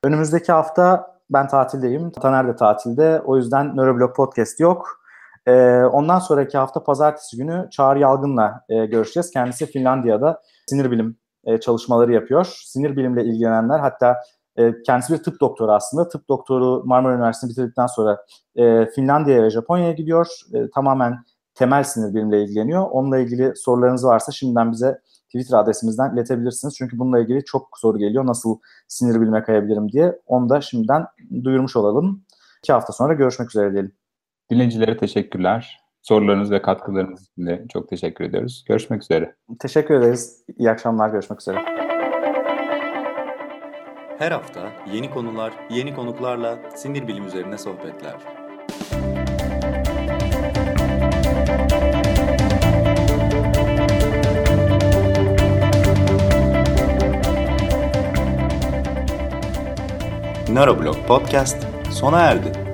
Önümüzdeki 0.03 0.51
hafta 0.51 1.15
ben 1.29 1.47
tatildeyim, 1.47 2.11
Taner 2.11 2.47
de 2.47 2.55
tatilde. 2.55 3.21
O 3.25 3.37
yüzden 3.37 3.77
Neuroblog 3.77 4.15
Podcast 4.15 4.59
yok. 4.59 5.01
E, 5.47 5.83
ondan 5.83 6.19
sonraki 6.19 6.57
hafta 6.57 6.83
pazartesi 6.83 7.37
günü 7.37 7.67
Çağrı 7.71 7.99
Yalgın'la 7.99 8.61
e, 8.69 8.85
görüşeceğiz. 8.85 9.31
Kendisi 9.31 9.65
Finlandiya'da 9.65 10.41
sinir 10.69 10.91
bilim 10.91 11.17
e, 11.43 11.59
çalışmaları 11.59 12.13
yapıyor. 12.13 12.45
Sinir 12.65 12.97
bilimle 12.97 13.23
ilgilenenler 13.23 13.79
hatta 13.79 14.17
e, 14.57 14.81
kendisi 14.81 15.13
bir 15.13 15.23
tıp 15.23 15.41
doktoru 15.41 15.71
aslında. 15.71 16.09
Tıp 16.09 16.29
doktoru 16.29 16.83
Marmara 16.85 17.13
Üniversitesi'ni 17.15 17.51
bitirdikten 17.51 17.87
sonra 17.87 18.25
e, 18.55 18.85
Finlandiya'ya 18.85 19.43
ve 19.43 19.49
Japonya'ya 19.49 19.91
gidiyor. 19.91 20.27
E, 20.53 20.69
tamamen 20.69 21.23
temel 21.59 21.83
sinir 21.83 22.13
bilimle 22.15 22.43
ilgileniyor. 22.43 22.87
Onunla 22.91 23.19
ilgili 23.19 23.55
sorularınız 23.55 24.05
varsa 24.05 24.31
şimdiden 24.31 24.71
bize 24.71 24.99
Twitter 25.25 25.57
adresimizden 25.57 26.13
iletebilirsiniz. 26.13 26.75
Çünkü 26.77 26.99
bununla 26.99 27.19
ilgili 27.19 27.45
çok 27.45 27.69
soru 27.77 27.97
geliyor. 27.97 28.25
Nasıl 28.25 28.59
sinir 28.87 29.21
bilime 29.21 29.43
kayabilirim 29.43 29.91
diye. 29.91 30.19
Onu 30.27 30.49
da 30.49 30.61
şimdiden 30.61 31.05
duyurmuş 31.43 31.75
olalım. 31.75 32.23
İki 32.63 32.73
hafta 32.73 32.93
sonra 32.93 33.13
görüşmek 33.13 33.49
üzere 33.49 33.71
diyelim. 33.71 33.91
Dinleyicilere 34.51 34.97
teşekkürler. 34.97 35.79
Sorularınız 36.01 36.51
ve 36.51 36.61
katkılarınız 36.61 37.21
için 37.21 37.45
de 37.45 37.65
çok 37.69 37.89
teşekkür 37.89 38.25
ediyoruz. 38.25 38.65
Görüşmek 38.67 39.03
üzere. 39.03 39.35
Teşekkür 39.59 39.93
ederiz. 39.93 40.45
İyi 40.57 40.69
akşamlar. 40.69 41.09
Görüşmek 41.09 41.41
üzere. 41.41 41.57
Her 44.19 44.31
hafta 44.31 44.69
yeni 44.93 45.11
konular, 45.11 45.53
yeni 45.69 45.95
konuklarla 45.95 46.59
sinir 46.75 47.07
bilim 47.07 47.27
üzerine 47.27 47.57
sohbetler. 47.57 48.38
Neuroblog 60.49 60.95
Podcast 61.07 61.57
sona 61.91 62.21
erdi. 62.21 62.68